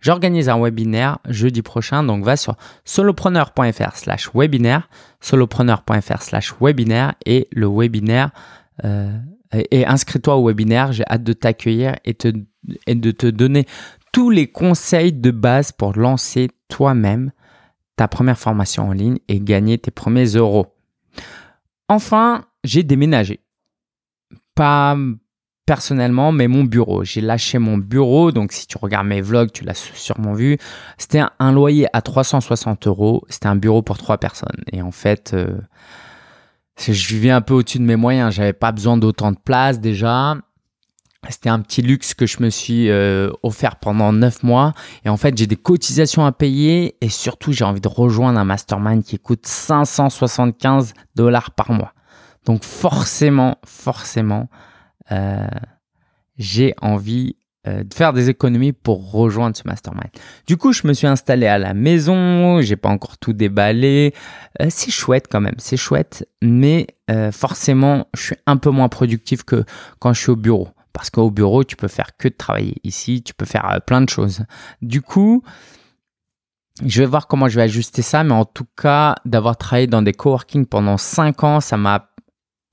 [0.00, 4.88] J'organise un webinaire jeudi prochain, donc va sur solopreneur.fr slash webinaire,
[5.20, 8.30] solopreneur.fr slash webinaire et le webinaire,
[8.84, 9.12] euh,
[9.52, 12.16] et, inscris-toi au webinaire, j'ai hâte de t'accueillir et,
[12.86, 13.66] et de te donner
[14.12, 17.32] tous les conseils de base pour lancer toi-même
[17.96, 20.66] ta première formation en ligne et gagner tes premiers euros.
[21.88, 23.40] Enfin, j'ai déménagé.
[24.54, 24.96] Pas,
[25.68, 27.04] personnellement, mais mon bureau.
[27.04, 30.56] J'ai lâché mon bureau, donc si tu regardes mes vlogs, tu l'as sûrement vu.
[30.96, 33.22] C'était un, loyer à 360 euros.
[33.28, 34.64] C'était un bureau pour trois personnes.
[34.72, 35.58] Et en fait, euh,
[36.78, 38.34] je vivais un peu au-dessus de mes moyens.
[38.34, 40.38] J'avais pas besoin d'autant de place déjà.
[41.28, 44.72] C'était un petit luxe que je me suis euh, offert pendant neuf mois.
[45.04, 48.44] Et en fait, j'ai des cotisations à payer et surtout, j'ai envie de rejoindre un
[48.46, 51.92] mastermind qui coûte 575 dollars par mois.
[52.46, 54.48] Donc forcément, forcément,
[55.12, 55.46] euh,
[56.36, 57.36] j'ai envie
[57.66, 60.10] euh, de faire des économies pour rejoindre ce mastermind.
[60.46, 64.14] Du coup, je me suis installé à la maison, j'ai pas encore tout déballé.
[64.60, 66.86] Euh, c'est chouette quand même, c'est chouette, mais
[67.32, 69.64] forcément, je suis un peu moins productif que
[69.98, 70.68] quand je suis au bureau.
[70.92, 72.74] Parce qu'au bureau, tu peux faire que de travailler.
[72.84, 74.44] Ici, tu peux faire plein de choses.
[74.82, 75.42] Du coup,
[76.84, 80.02] je vais voir comment je vais ajuster ça, mais en tout cas, d'avoir travaillé dans
[80.02, 82.07] des coworking pendant 5 ans, ça m'a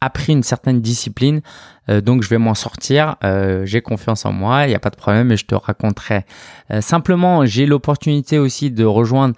[0.05, 1.41] appris une certaine discipline,
[1.89, 3.15] euh, donc je vais m'en sortir.
[3.23, 6.25] Euh, j'ai confiance en moi, il n'y a pas de problème et je te raconterai.
[6.71, 9.35] Euh, simplement, j'ai l'opportunité aussi de rejoindre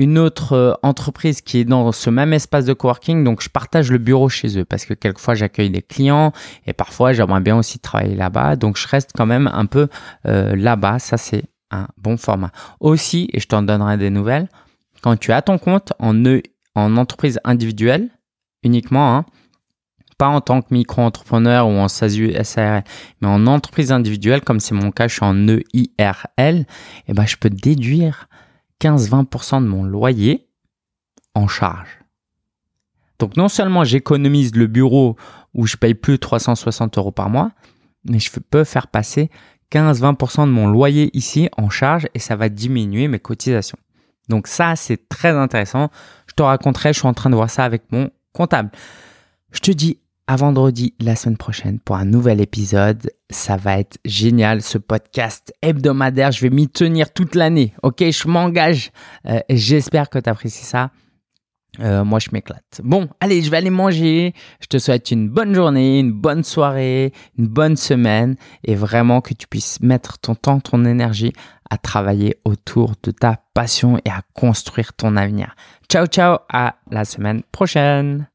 [0.00, 3.98] une autre entreprise qui est dans ce même espace de coworking, donc je partage le
[3.98, 6.32] bureau chez eux parce que quelquefois j'accueille des clients
[6.66, 9.86] et parfois j'aimerais bien aussi travailler là-bas, donc je reste quand même un peu
[10.24, 10.98] là-bas.
[10.98, 12.50] Ça c'est un bon format.
[12.80, 14.48] Aussi, et je t'en donnerai des nouvelles,
[15.00, 16.42] quand tu as ton compte en, e,
[16.74, 18.08] en entreprise individuelle
[18.64, 19.26] uniquement, hein,
[20.16, 22.84] pas en tant que micro-entrepreneur ou en SARL,
[23.20, 26.66] mais en entreprise individuelle, comme c'est mon cas, je suis en EIRL,
[27.08, 28.28] eh ben, je peux déduire
[28.80, 30.46] 15-20% de mon loyer
[31.34, 32.00] en charge.
[33.18, 35.16] Donc non seulement j'économise le bureau
[35.54, 37.52] où je paye plus 360 euros par mois,
[38.04, 39.30] mais je peux faire passer
[39.72, 43.78] 15-20% de mon loyer ici en charge et ça va diminuer mes cotisations.
[44.28, 45.90] Donc ça, c'est très intéressant.
[46.26, 48.70] Je te raconterai, je suis en train de voir ça avec mon comptable.
[49.52, 53.10] Je te dis à vendredi la semaine prochaine pour un nouvel épisode.
[53.30, 56.32] Ça va être génial ce podcast hebdomadaire.
[56.32, 57.74] Je vais m'y tenir toute l'année.
[57.82, 58.90] Ok, je m'engage.
[59.26, 60.90] Euh, j'espère que tu apprécies ça.
[61.80, 62.80] Euh, moi, je m'éclate.
[62.84, 64.32] Bon, allez, je vais aller manger.
[64.60, 69.34] Je te souhaite une bonne journée, une bonne soirée, une bonne semaine et vraiment que
[69.34, 71.32] tu puisses mettre ton temps, ton énergie
[71.70, 75.56] à travailler autour de ta passion et à construire ton avenir.
[75.90, 78.28] Ciao, ciao, à la semaine prochaine.